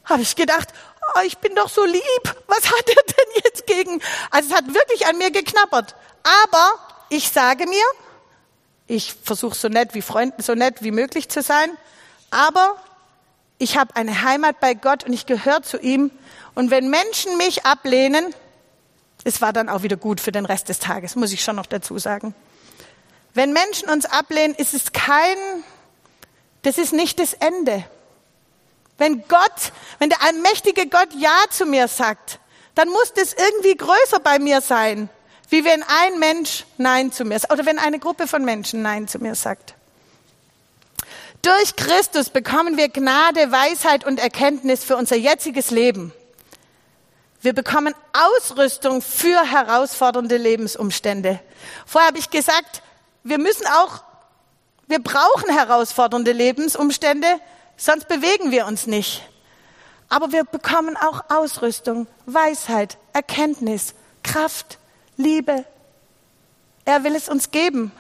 Habe 0.06 0.22
ich 0.22 0.36
gedacht, 0.36 0.70
oh, 1.16 1.22
ich 1.26 1.38
bin 1.40 1.56
doch 1.56 1.70
so 1.70 1.84
lieb. 1.84 2.36
Was 2.48 2.72
hat 2.72 2.90
er 2.90 3.04
denn 3.04 3.44
jetzt 3.44 3.68
gegen? 3.68 4.02
Also 4.32 4.50
es 4.50 4.56
hat 4.56 4.74
wirklich 4.74 5.06
an 5.08 5.18
mir 5.18 5.32
geknabbert. 5.32 5.96
Aber 6.46 6.74
ich 7.10 7.30
sage 7.30 7.68
mir, 7.68 7.84
ich 8.88 9.14
versuche 9.24 9.56
so 9.56 9.68
nett 9.68 9.94
wie 9.94 10.02
Freund, 10.02 10.34
so 10.42 10.56
nett 10.56 10.82
wie 10.82 10.92
möglich 10.92 11.30
zu 11.30 11.42
sein, 11.42 11.78
aber 12.32 12.78
ich 13.58 13.78
habe 13.78 13.96
eine 13.96 14.22
Heimat 14.24 14.60
bei 14.60 14.74
Gott 14.74 15.04
und 15.04 15.14
ich 15.14 15.26
gehöre 15.26 15.64
zu 15.64 15.78
ihm. 15.80 16.12
Und 16.58 16.72
wenn 16.72 16.90
Menschen 16.90 17.38
mich 17.38 17.68
ablehnen, 17.68 18.34
es 19.24 19.42
war 19.42 19.54
dann 19.54 19.70
auch 19.70 19.84
wieder 19.84 19.96
gut 19.96 20.20
für 20.20 20.32
den 20.32 20.44
Rest 20.44 20.70
des 20.70 20.80
Tages, 20.80 21.16
muss 21.16 21.32
ich 21.32 21.44
schon 21.44 21.56
noch 21.56 21.68
dazu 21.68 22.00
sagen. 22.00 22.34
Wenn 23.36 23.54
Menschen 23.54 23.88
uns 23.90 24.06
ablehnen, 24.06 24.56
ist 24.56 24.74
es 24.74 24.92
kein, 24.92 25.38
das 26.64 26.80
ist 26.80 26.94
nicht 26.94 27.20
das 27.20 27.34
Ende. 27.34 27.86
Wenn 28.98 29.22
Gott, 29.28 29.72
wenn 30.00 30.10
der 30.10 30.24
allmächtige 30.24 30.88
Gott 30.88 31.10
Ja 31.16 31.38
zu 31.52 31.68
mir 31.68 31.88
sagt, 31.88 32.40
dann 32.74 32.90
muss 32.90 33.14
das 33.14 33.34
irgendwie 33.34 33.78
größer 33.78 34.20
bei 34.20 34.40
mir 34.40 34.62
sein. 34.62 35.10
Wie 35.50 35.64
wenn 35.64 35.84
ein 35.84 36.18
Mensch 36.18 36.66
Nein 36.80 37.12
zu 37.12 37.24
mir 37.24 37.38
sagt 37.38 37.54
oder 37.54 37.68
wenn 37.68 37.78
eine 37.78 38.00
Gruppe 38.00 38.26
von 38.26 38.44
Menschen 38.44 38.82
Nein 38.82 39.08
zu 39.08 39.20
mir 39.20 39.36
sagt. 39.36 39.76
Durch 41.44 41.76
Christus 41.76 42.32
bekommen 42.32 42.78
wir 42.78 42.90
Gnade, 42.90 43.52
Weisheit 43.52 44.08
und 44.08 44.20
Erkenntnis 44.20 44.84
für 44.84 44.98
unser 44.98 45.18
jetziges 45.18 45.70
Leben. 45.70 46.14
Wir 47.42 47.54
bekommen 47.54 47.94
Ausrüstung 48.14 49.02
für 49.02 49.44
herausfordernde 49.44 50.38
Lebensumstände. 50.38 51.40
Vorher 51.86 52.08
habe 52.08 52.18
ich 52.18 52.30
gesagt, 52.30 52.82
wir 53.24 53.38
müssen 53.38 53.68
auch, 53.68 54.04
wir 54.88 55.00
brauchen 55.00 55.50
herausfordernde 55.50 56.32
Lebensumstände, 56.32 57.28
sonst 57.76 58.08
bewegen 58.08 58.52
wir 58.52 58.66
uns 58.66 58.88
nicht. 58.88 59.22
Aber 60.10 60.32
wir 60.32 60.46
bekommen 60.46 60.98
auch 60.98 61.26
Ausrüstung, 61.30 62.08
Weisheit, 62.26 62.98
Erkenntnis, 63.14 63.94
Kraft, 64.24 64.80
Liebe. 65.18 65.66
Er 66.86 67.04
will 67.04 67.16
es 67.16 67.28
uns 67.28 67.52
geben. 67.52 67.92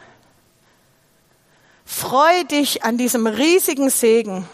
Freu 1.86 2.44
dich 2.46 2.84
an 2.84 2.98
diesem 2.98 3.28
riesigen 3.28 3.90
Segen. 3.90 4.48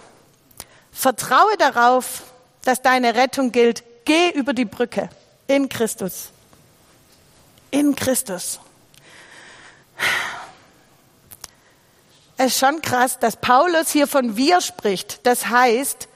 Vertraue 0.92 1.58
darauf, 1.58 2.24
dass 2.64 2.82
deine 2.82 3.16
Rettung 3.16 3.52
gilt. 3.52 3.84
Geh 4.06 4.30
über 4.32 4.54
die 4.54 4.66
Brücke 4.66 5.10
in 5.48 5.70
Christus. 5.70 6.30
In 7.72 7.96
Christus. 7.96 8.60
Es 12.38 12.48
ist 12.48 12.60
schon 12.60 12.82
krass, 12.82 13.20
dass 13.20 13.38
Paulus 13.38 13.92
hier 13.92 14.08
von 14.08 14.36
wir 14.36 14.60
spricht. 14.62 15.26
Das 15.26 15.48
heißt, 15.48 16.08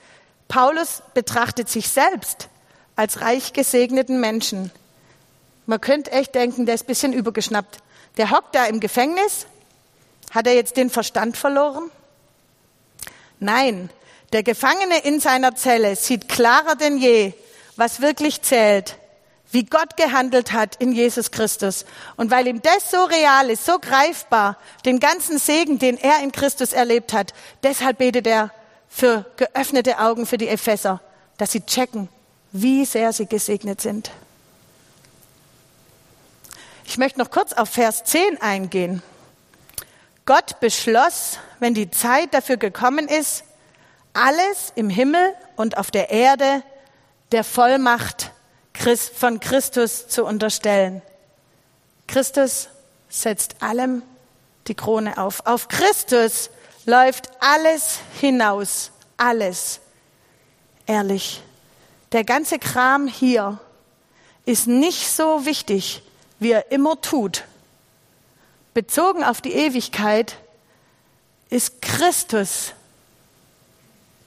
Paulus 0.48 1.02
betrachtet 1.14 1.70
sich 1.70 1.90
selbst 1.90 2.50
als 2.96 3.22
reich 3.22 3.54
gesegneten 3.54 4.20
Menschen. 4.20 4.72
Man 5.66 5.80
könnte 5.80 6.12
echt 6.12 6.36
denken, 6.36 6.66
der 6.66 6.76
ist 6.76 6.84
ein 6.84 6.88
bisschen 6.88 7.14
übergeschnappt. 7.14 7.78
Der 8.18 8.32
hockt 8.32 8.56
da 8.56 8.66
im 8.66 8.80
Gefängnis. 8.80 9.46
Hat 10.32 10.48
er 10.48 10.56
jetzt 10.56 10.78
den 10.78 10.90
Verstand 10.90 11.38
verloren? 11.38 11.92
Nein, 13.40 13.90
der 14.34 14.44
Gefangene 14.44 15.00
in 15.04 15.20
seiner 15.20 15.56
Zelle 15.56 15.96
sieht 15.96 16.28
klarer 16.28 16.76
denn 16.76 16.98
je, 16.98 17.34
was 17.78 18.02
wirklich 18.02 18.42
zählt, 18.42 18.98
wie 19.52 19.64
Gott 19.64 19.96
gehandelt 19.96 20.52
hat 20.52 20.76
in 20.78 20.92
Jesus 20.92 21.32
Christus. 21.32 21.86
Und 22.18 22.32
weil 22.32 22.48
ihm 22.48 22.62
das 22.62 22.92
so 22.92 23.04
real 23.06 23.50
ist, 23.50 23.66
so 23.66 23.80
greifbar, 23.80 24.58
den 24.86 25.00
ganzen 25.00 25.40
Segen, 25.40 25.80
den 25.80 25.98
er 25.98 26.20
in 26.22 26.32
Christus 26.32 26.74
erlebt 26.74 27.14
hat, 27.14 27.34
deshalb 27.64 28.00
betet 28.00 28.28
er 28.28 28.52
für 28.90 29.26
geöffnete 29.38 30.00
Augen 30.00 30.26
für 30.26 30.38
die 30.38 30.50
Epheser, 30.50 31.02
dass 31.38 31.52
sie 31.52 31.62
checken, 31.62 32.10
wie 32.52 32.86
sehr 32.86 33.14
sie 33.14 33.28
gesegnet 33.28 33.80
sind. 33.80 34.12
Ich 36.86 36.98
möchte 36.98 37.20
noch 37.20 37.32
kurz 37.32 37.54
auf 37.54 37.70
Vers 37.70 38.06
10 38.06 38.42
eingehen. 38.42 39.04
Gott 40.26 40.60
beschloss, 40.60 41.38
wenn 41.60 41.74
die 41.74 41.92
Zeit 41.92 42.34
dafür 42.34 42.58
gekommen 42.58 43.08
ist, 43.08 43.44
alles 44.14 44.74
im 44.76 44.90
Himmel 44.90 45.34
und 45.56 45.78
auf 45.78 45.92
der 45.92 46.10
Erde 46.10 46.64
der 47.32 47.44
Vollmacht 47.44 48.32
von 49.16 49.40
Christus 49.40 50.08
zu 50.08 50.24
unterstellen. 50.24 51.02
Christus 52.08 52.70
setzt 53.10 53.62
allem 53.62 54.04
die 54.68 54.76
Krone 54.76 55.18
auf. 55.18 55.46
Auf 55.46 55.68
Christus 55.68 56.50
läuft 56.86 57.30
alles 57.40 58.00
hinaus. 58.20 58.92
Alles. 59.18 59.80
Ehrlich. 60.86 61.42
Der 62.12 62.24
ganze 62.24 62.60
Kram 62.60 63.08
hier 63.08 63.60
ist 64.46 64.68
nicht 64.68 65.10
so 65.10 65.46
wichtig 65.46 66.04
wie 66.40 66.52
er 66.52 66.72
immer 66.72 67.00
tut, 67.02 67.46
bezogen 68.74 69.24
auf 69.24 69.42
die 69.42 69.54
Ewigkeit, 69.54 70.38
ist 71.50 71.82
Christus 71.82 72.74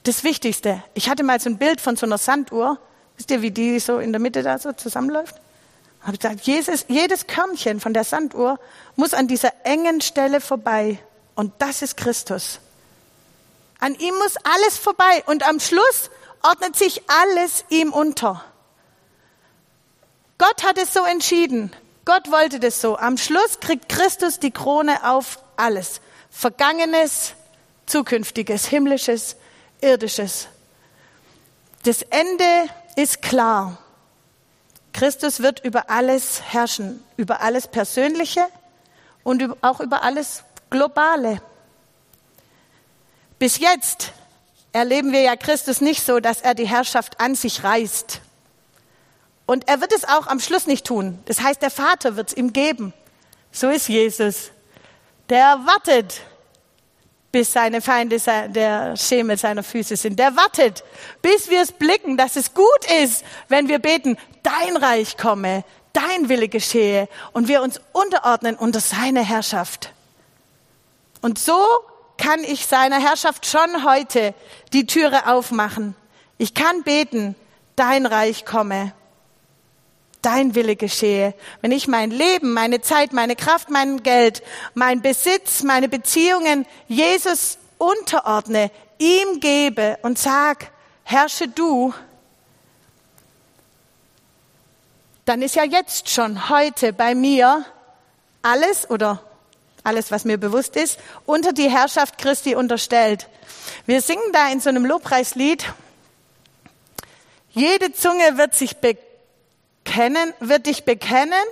das 0.03 0.23
Wichtigste. 0.23 0.83
Ich 0.93 1.09
hatte 1.09 1.23
mal 1.23 1.39
so 1.39 1.49
ein 1.49 1.57
Bild 1.57 1.79
von 1.79 1.95
so 1.95 2.05
einer 2.05 2.17
Sanduhr. 2.17 2.79
Wisst 3.21 3.29
ihr, 3.29 3.43
wie 3.43 3.51
die 3.51 3.79
so 3.79 3.99
in 3.99 4.13
der 4.13 4.19
Mitte 4.19 4.41
da 4.41 4.57
so 4.57 4.71
zusammenläuft? 4.71 5.35
Habe 6.01 6.13
ich 6.13 6.19
gesagt, 6.21 6.41
jedes, 6.41 6.85
jedes 6.87 7.27
Körnchen 7.27 7.79
von 7.79 7.93
der 7.93 8.03
Sanduhr 8.03 8.59
muss 8.95 9.13
an 9.13 9.27
dieser 9.27 9.53
engen 9.63 10.01
Stelle 10.01 10.41
vorbei. 10.41 10.97
Und 11.35 11.53
das 11.59 11.83
ist 11.83 11.97
Christus. 11.97 12.57
An 13.79 13.93
ihm 13.93 14.15
muss 14.15 14.37
alles 14.37 14.79
vorbei. 14.79 15.23
Und 15.27 15.47
am 15.47 15.59
Schluss 15.59 16.09
ordnet 16.41 16.75
sich 16.75 17.03
alles 17.05 17.63
ihm 17.69 17.93
unter. 17.93 18.43
Gott 20.39 20.63
hat 20.63 20.79
es 20.79 20.91
so 20.91 21.05
entschieden. 21.05 21.71
Gott 22.05 22.31
wollte 22.31 22.59
das 22.59 22.81
so. 22.81 22.97
Am 22.97 23.19
Schluss 23.19 23.59
kriegt 23.59 23.87
Christus 23.87 24.39
die 24.39 24.49
Krone 24.49 25.07
auf 25.07 25.37
alles. 25.57 26.01
Vergangenes, 26.31 27.33
Zukünftiges, 27.85 28.65
Himmlisches, 28.65 29.35
Irdisches. 29.79 30.47
Das 31.83 32.01
Ende 32.01 32.69
ist 32.95 33.21
klar. 33.21 33.77
Christus 34.93 35.41
wird 35.41 35.63
über 35.63 35.89
alles 35.89 36.41
herrschen, 36.41 37.03
über 37.17 37.41
alles 37.41 37.67
Persönliche 37.67 38.45
und 39.23 39.43
auch 39.63 39.79
über 39.79 40.03
alles 40.03 40.43
Globale. 40.69 41.41
Bis 43.39 43.59
jetzt 43.59 44.11
erleben 44.73 45.11
wir 45.11 45.21
ja 45.21 45.35
Christus 45.35 45.81
nicht 45.81 46.05
so, 46.05 46.19
dass 46.19 46.41
er 46.41 46.53
die 46.53 46.67
Herrschaft 46.67 47.19
an 47.19 47.35
sich 47.35 47.63
reißt. 47.63 48.21
Und 49.45 49.67
er 49.67 49.81
wird 49.81 49.91
es 49.93 50.05
auch 50.05 50.27
am 50.27 50.39
Schluss 50.39 50.67
nicht 50.67 50.85
tun. 50.85 51.19
Das 51.25 51.41
heißt, 51.41 51.61
der 51.61 51.71
Vater 51.71 52.15
wird 52.15 52.29
es 52.29 52.37
ihm 52.37 52.53
geben. 52.53 52.93
So 53.51 53.69
ist 53.69 53.89
Jesus. 53.89 54.51
Der 55.29 55.59
wartet, 55.65 56.21
bis 57.31 57.53
seine 57.53 57.81
Feinde 57.81 58.17
der 58.49 58.95
Schemel 58.97 59.37
seiner 59.37 59.63
Füße 59.63 59.95
sind. 59.95 60.19
Der 60.19 60.35
wartet, 60.35 60.83
bis 61.21 61.49
wir 61.49 61.61
es 61.61 61.71
blicken, 61.71 62.17
dass 62.17 62.35
es 62.35 62.53
gut 62.53 62.91
ist, 63.03 63.23
wenn 63.47 63.67
wir 63.67 63.79
beten, 63.79 64.17
dein 64.43 64.77
Reich 64.77 65.17
komme, 65.17 65.63
dein 65.93 66.29
Wille 66.29 66.49
geschehe 66.49 67.07
und 67.31 67.47
wir 67.47 67.61
uns 67.61 67.79
unterordnen 67.93 68.55
unter 68.55 68.79
seine 68.79 69.23
Herrschaft. 69.23 69.93
Und 71.21 71.39
so 71.39 71.59
kann 72.17 72.43
ich 72.43 72.65
seiner 72.65 72.99
Herrschaft 72.99 73.45
schon 73.45 73.85
heute 73.85 74.33
die 74.73 74.85
Türe 74.85 75.27
aufmachen. 75.27 75.95
Ich 76.37 76.53
kann 76.53 76.83
beten, 76.83 77.35
dein 77.75 78.05
Reich 78.05 78.45
komme 78.45 78.93
dein 80.21 80.55
Wille 80.55 80.75
geschehe. 80.75 81.33
Wenn 81.61 81.71
ich 81.71 81.87
mein 81.87 82.11
Leben, 82.11 82.53
meine 82.53 82.81
Zeit, 82.81 83.13
meine 83.13 83.35
Kraft, 83.35 83.69
mein 83.69 84.03
Geld, 84.03 84.43
mein 84.73 85.01
Besitz, 85.01 85.63
meine 85.63 85.89
Beziehungen 85.89 86.65
Jesus 86.87 87.57
unterordne, 87.77 88.71
ihm 88.99 89.39
gebe 89.39 89.97
und 90.03 90.19
sag, 90.19 90.71
herrsche 91.03 91.47
du, 91.47 91.93
dann 95.25 95.41
ist 95.41 95.55
ja 95.55 95.63
jetzt 95.63 96.09
schon 96.09 96.49
heute 96.49 96.93
bei 96.93 97.15
mir 97.15 97.65
alles 98.41 98.89
oder 98.89 99.23
alles, 99.83 100.11
was 100.11 100.25
mir 100.25 100.37
bewusst 100.37 100.75
ist, 100.75 100.99
unter 101.25 101.53
die 101.53 101.69
Herrschaft 101.69 102.17
Christi 102.17 102.55
unterstellt. 102.55 103.27
Wir 103.85 104.01
singen 104.01 104.31
da 104.33 104.49
in 104.49 104.59
so 104.59 104.69
einem 104.69 104.85
Lobpreislied, 104.85 105.65
jede 107.53 107.91
Zunge 107.91 108.37
wird 108.37 108.55
sich 108.55 108.77
bekennen, 109.83 110.33
wird 110.39 110.67
dich 110.67 110.85
bekennen, 110.85 111.43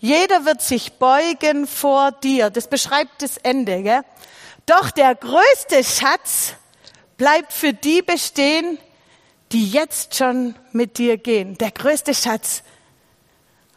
Jeder 0.00 0.44
wird 0.44 0.62
sich 0.62 0.92
beugen 0.94 1.66
vor 1.66 2.12
dir. 2.12 2.50
Das 2.50 2.68
beschreibt 2.68 3.22
das 3.22 3.36
Ende. 3.38 3.82
Gell? 3.82 4.02
Doch 4.66 4.90
der 4.90 5.14
größte 5.14 5.82
Schatz 5.82 6.54
bleibt 7.16 7.52
für 7.52 7.72
die 7.72 8.02
bestehen, 8.02 8.78
die 9.50 9.68
jetzt 9.68 10.14
schon 10.14 10.54
mit 10.72 10.98
dir 10.98 11.16
gehen. 11.16 11.58
Der 11.58 11.72
größte 11.72 12.14
Schatz. 12.14 12.62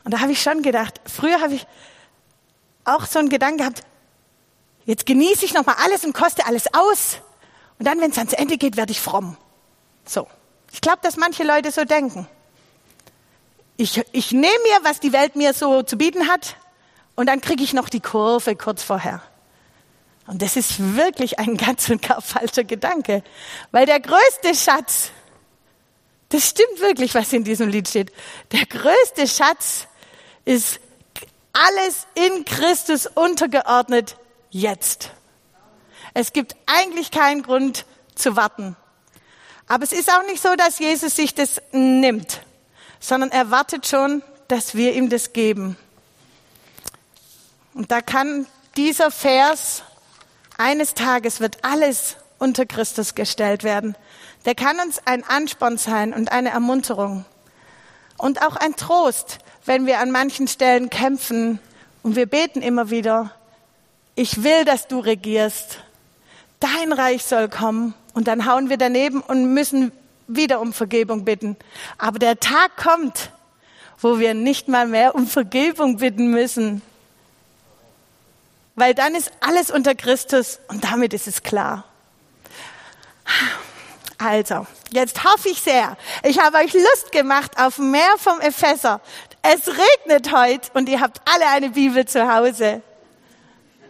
Und 0.04 0.14
da 0.14 0.20
habe 0.20 0.32
ich 0.32 0.42
schon 0.42 0.62
gedacht, 0.62 1.02
früher 1.06 1.42
habe 1.42 1.56
ich 1.56 1.66
auch 2.84 3.06
so 3.06 3.20
einen 3.20 3.30
Gedanken 3.30 3.60
gehabt, 3.60 3.84
jetzt 4.86 5.06
genieße 5.06 5.46
ich 5.46 5.54
nochmal 5.54 5.76
alles 5.84 6.04
und 6.04 6.14
koste 6.14 6.46
alles 6.46 6.74
aus. 6.74 7.18
Und 7.80 7.88
dann, 7.88 8.00
wenn 8.02 8.12
es 8.12 8.18
ans 8.18 8.34
Ende 8.34 8.58
geht, 8.58 8.78
werde 8.78 8.92
ich 8.92 9.02
fromm. 9.02 9.38
So. 10.06 10.28
Ich 10.72 10.82
glaube, 10.82 11.00
dass 11.02 11.18
manche 11.18 11.44
Leute 11.44 11.72
so 11.72 11.84
denken. 11.84 12.28
Ich, 13.82 14.00
ich 14.12 14.32
nehme 14.32 14.46
mir, 14.46 14.84
was 14.84 15.00
die 15.00 15.12
Welt 15.12 15.36
mir 15.36 15.56
so 15.56 15.82
zu 15.82 15.98
bieten 15.98 16.28
hat, 16.28 16.56
und 17.16 17.26
dann 17.26 17.42
kriege 17.42 17.64
ich 17.64 17.74
noch 17.74 17.90
die 17.90 18.00
Kurve 18.00 18.56
kurz 18.56 18.84
vorher. 18.84 19.24
Und 20.28 20.44
das 20.44 20.56
ist 20.56 20.96
wirklich 20.96 21.40
ein 21.40 21.58
ganz 21.66 21.90
und 21.90 22.00
gar 22.00 22.22
falscher 22.22 22.64
Gedanke. 22.64 23.24
Weil 23.72 23.88
der 23.88 24.00
größte 24.00 24.54
Schatz, 24.54 25.10
das 26.30 26.48
stimmt 26.48 26.80
wirklich, 26.80 27.16
was 27.16 27.34
in 27.34 27.44
diesem 27.44 27.70
Lied 27.70 27.88
steht. 27.88 28.12
Der 28.52 28.68
größte 28.68 29.28
Schatz 29.28 29.88
ist 30.46 30.80
alles 31.52 32.06
in 32.14 32.46
Christus 32.46 33.08
untergeordnet 33.08 34.16
jetzt. 34.52 35.10
Es 36.14 36.34
gibt 36.34 36.56
eigentlich 36.68 37.10
keinen 37.10 37.42
Grund 37.42 37.86
zu 38.14 38.36
warten. 38.36 38.76
Aber 39.68 39.84
es 39.84 39.92
ist 39.92 40.12
auch 40.12 40.26
nicht 40.28 40.42
so, 40.42 40.56
dass 40.56 40.78
Jesus 40.78 41.16
sich 41.16 41.34
das 41.34 41.62
nimmt, 41.72 42.42
sondern 43.02 43.32
er 43.32 43.52
wartet 43.52 43.86
schon, 43.88 44.24
dass 44.48 44.76
wir 44.76 44.94
ihm 44.94 45.10
das 45.10 45.34
geben. 45.34 45.76
Und 47.74 47.92
da 47.92 48.00
kann 48.02 48.46
dieser 48.78 49.12
Vers, 49.12 49.84
eines 50.58 50.94
Tages 50.94 51.42
wird 51.42 51.64
alles 51.64 52.16
unter 52.38 52.66
Christus 52.66 53.16
gestellt 53.16 53.64
werden. 53.64 53.96
Der 54.46 54.56
kann 54.56 54.80
uns 54.80 55.00
ein 55.06 55.24
Ansporn 55.24 55.78
sein 55.78 56.14
und 56.14 56.32
eine 56.32 56.50
Ermunterung. 56.50 57.26
Und 58.18 58.42
auch 58.46 58.56
ein 58.56 58.76
Trost, 58.76 59.40
wenn 59.66 59.86
wir 59.86 60.00
an 60.00 60.12
manchen 60.12 60.48
Stellen 60.48 60.90
kämpfen 60.90 61.60
und 62.04 62.16
wir 62.16 62.28
beten 62.28 62.62
immer 62.62 62.90
wieder, 62.90 63.32
ich 64.16 64.44
will, 64.44 64.66
dass 64.66 64.88
du 64.88 65.00
regierst. 65.00 65.80
Dein 66.60 66.94
Reich 66.94 67.24
soll 67.24 67.50
kommen. 67.50 67.94
Und 68.14 68.28
dann 68.28 68.46
hauen 68.46 68.70
wir 68.70 68.78
daneben 68.78 69.22
und 69.22 69.54
müssen 69.54 69.92
wieder 70.36 70.60
um 70.60 70.74
Vergebung 70.74 71.26
bitten. 71.26 71.58
Aber 71.98 72.20
der 72.20 72.40
Tag 72.40 72.78
kommt, 72.78 73.32
wo 74.00 74.20
wir 74.20 74.34
nicht 74.34 74.68
mal 74.68 74.88
mehr 74.88 75.16
um 75.16 75.28
Vergebung 75.28 75.98
bitten 75.98 76.32
müssen. 76.32 76.82
Weil 78.76 78.94
dann 78.94 79.16
ist 79.16 79.32
alles 79.42 79.70
unter 79.70 79.96
Christus 79.96 80.60
und 80.68 80.84
damit 80.84 81.14
ist 81.14 81.28
es 81.28 81.44
klar. 81.44 81.84
Also, 84.18 84.68
jetzt 84.92 85.24
hoffe 85.24 85.50
ich 85.50 85.62
sehr, 85.62 85.98
ich 86.24 86.40
habe 86.40 86.58
euch 86.58 86.74
Lust 86.74 87.12
gemacht 87.12 87.58
auf 87.58 87.78
mehr 87.80 88.14
vom 88.18 88.40
Epheser. 88.40 89.02
Es 89.42 89.68
regnet 89.68 90.32
heute 90.32 90.70
und 90.74 90.88
ihr 90.90 91.00
habt 91.00 91.22
alle 91.32 91.48
eine 91.48 91.72
Bibel 91.72 92.06
zu 92.06 92.32
Hause. 92.32 92.82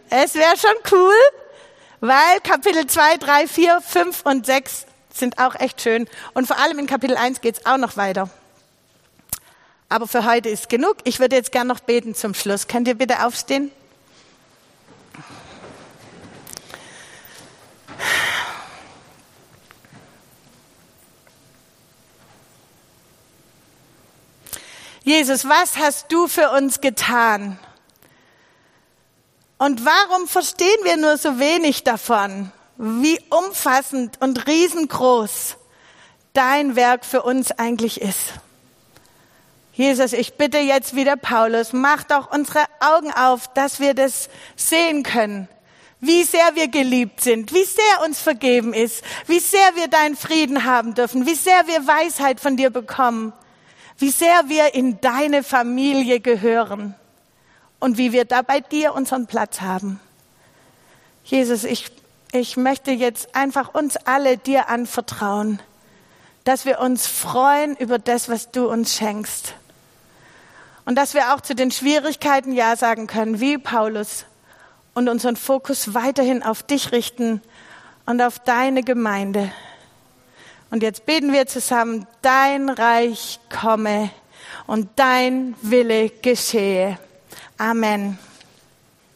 Es 0.08 0.34
wäre 0.34 0.56
schon 0.56 0.76
cool, 0.90 1.14
weil 2.00 2.40
Kapitel 2.42 2.86
2, 2.86 3.16
3, 3.18 3.48
4, 3.48 3.80
5 3.80 4.22
und 4.24 4.46
6 4.46 4.86
sind 5.18 5.38
auch 5.38 5.54
echt 5.54 5.80
schön. 5.80 6.08
Und 6.34 6.46
vor 6.46 6.58
allem 6.58 6.78
in 6.78 6.86
Kapitel 6.86 7.16
1 7.16 7.40
geht 7.40 7.58
es 7.58 7.66
auch 7.66 7.76
noch 7.76 7.96
weiter. 7.96 8.30
Aber 9.88 10.08
für 10.08 10.24
heute 10.24 10.48
ist 10.48 10.68
genug. 10.68 10.96
Ich 11.04 11.20
würde 11.20 11.36
jetzt 11.36 11.52
gern 11.52 11.66
noch 11.66 11.80
beten 11.80 12.14
zum 12.14 12.34
Schluss. 12.34 12.66
Könnt 12.66 12.88
ihr 12.88 12.94
bitte 12.94 13.26
aufstehen? 13.26 13.70
Jesus, 25.04 25.48
was 25.48 25.76
hast 25.76 26.12
du 26.12 26.28
für 26.28 26.50
uns 26.50 26.80
getan? 26.80 27.58
Und 29.58 29.84
warum 29.84 30.26
verstehen 30.26 30.68
wir 30.84 30.96
nur 30.96 31.16
so 31.18 31.38
wenig 31.38 31.84
davon? 31.84 32.50
Wie 32.84 33.20
umfassend 33.30 34.20
und 34.20 34.46
riesengroß 34.46 35.56
dein 36.32 36.74
Werk 36.74 37.04
für 37.04 37.22
uns 37.22 37.52
eigentlich 37.52 38.00
ist. 38.00 38.32
Jesus, 39.74 40.12
ich 40.12 40.34
bitte 40.34 40.58
jetzt 40.58 40.96
wieder 40.96 41.16
Paulus, 41.16 41.72
mach 41.72 42.02
doch 42.04 42.32
unsere 42.32 42.64
Augen 42.80 43.12
auf, 43.12 43.52
dass 43.54 43.80
wir 43.80 43.94
das 43.94 44.28
sehen 44.56 45.02
können. 45.02 45.48
Wie 46.00 46.24
sehr 46.24 46.54
wir 46.54 46.68
geliebt 46.68 47.20
sind, 47.20 47.54
wie 47.54 47.64
sehr 47.64 48.04
uns 48.04 48.20
vergeben 48.20 48.74
ist, 48.74 49.04
wie 49.26 49.38
sehr 49.38 49.76
wir 49.76 49.88
deinen 49.88 50.16
Frieden 50.16 50.64
haben 50.64 50.94
dürfen, 50.94 51.26
wie 51.26 51.34
sehr 51.34 51.66
wir 51.68 51.86
Weisheit 51.86 52.40
von 52.40 52.56
dir 52.56 52.70
bekommen 52.70 53.32
wie 54.02 54.10
sehr 54.10 54.48
wir 54.48 54.74
in 54.74 55.00
deine 55.00 55.42
Familie 55.44 56.20
gehören 56.20 56.94
und 57.78 57.98
wie 57.98 58.12
wir 58.12 58.24
da 58.24 58.42
bei 58.42 58.60
dir 58.60 58.94
unseren 58.94 59.26
Platz 59.26 59.60
haben. 59.60 60.00
Jesus, 61.24 61.64
ich, 61.64 61.90
ich 62.32 62.56
möchte 62.56 62.90
jetzt 62.90 63.36
einfach 63.36 63.74
uns 63.74 63.96
alle 63.96 64.38
dir 64.38 64.68
anvertrauen, 64.68 65.60
dass 66.44 66.64
wir 66.64 66.80
uns 66.80 67.06
freuen 67.06 67.76
über 67.76 67.98
das, 67.98 68.28
was 68.28 68.50
du 68.50 68.68
uns 68.68 68.96
schenkst. 68.96 69.54
Und 70.84 70.96
dass 70.96 71.14
wir 71.14 71.34
auch 71.34 71.40
zu 71.42 71.54
den 71.54 71.70
Schwierigkeiten 71.70 72.52
Ja 72.52 72.74
sagen 72.74 73.06
können, 73.06 73.38
wie 73.38 73.58
Paulus, 73.58 74.24
und 74.94 75.08
unseren 75.08 75.36
Fokus 75.36 75.94
weiterhin 75.94 76.42
auf 76.42 76.62
dich 76.62 76.92
richten 76.92 77.40
und 78.06 78.20
auf 78.20 78.38
deine 78.38 78.82
Gemeinde. 78.82 79.50
Und 80.70 80.82
jetzt 80.82 81.06
beten 81.06 81.32
wir 81.32 81.46
zusammen, 81.46 82.06
dein 82.20 82.68
Reich 82.68 83.40
komme 83.48 84.10
und 84.66 84.88
dein 84.96 85.54
Wille 85.62 86.10
geschehe. 86.10 86.98
Amen. 87.58 88.18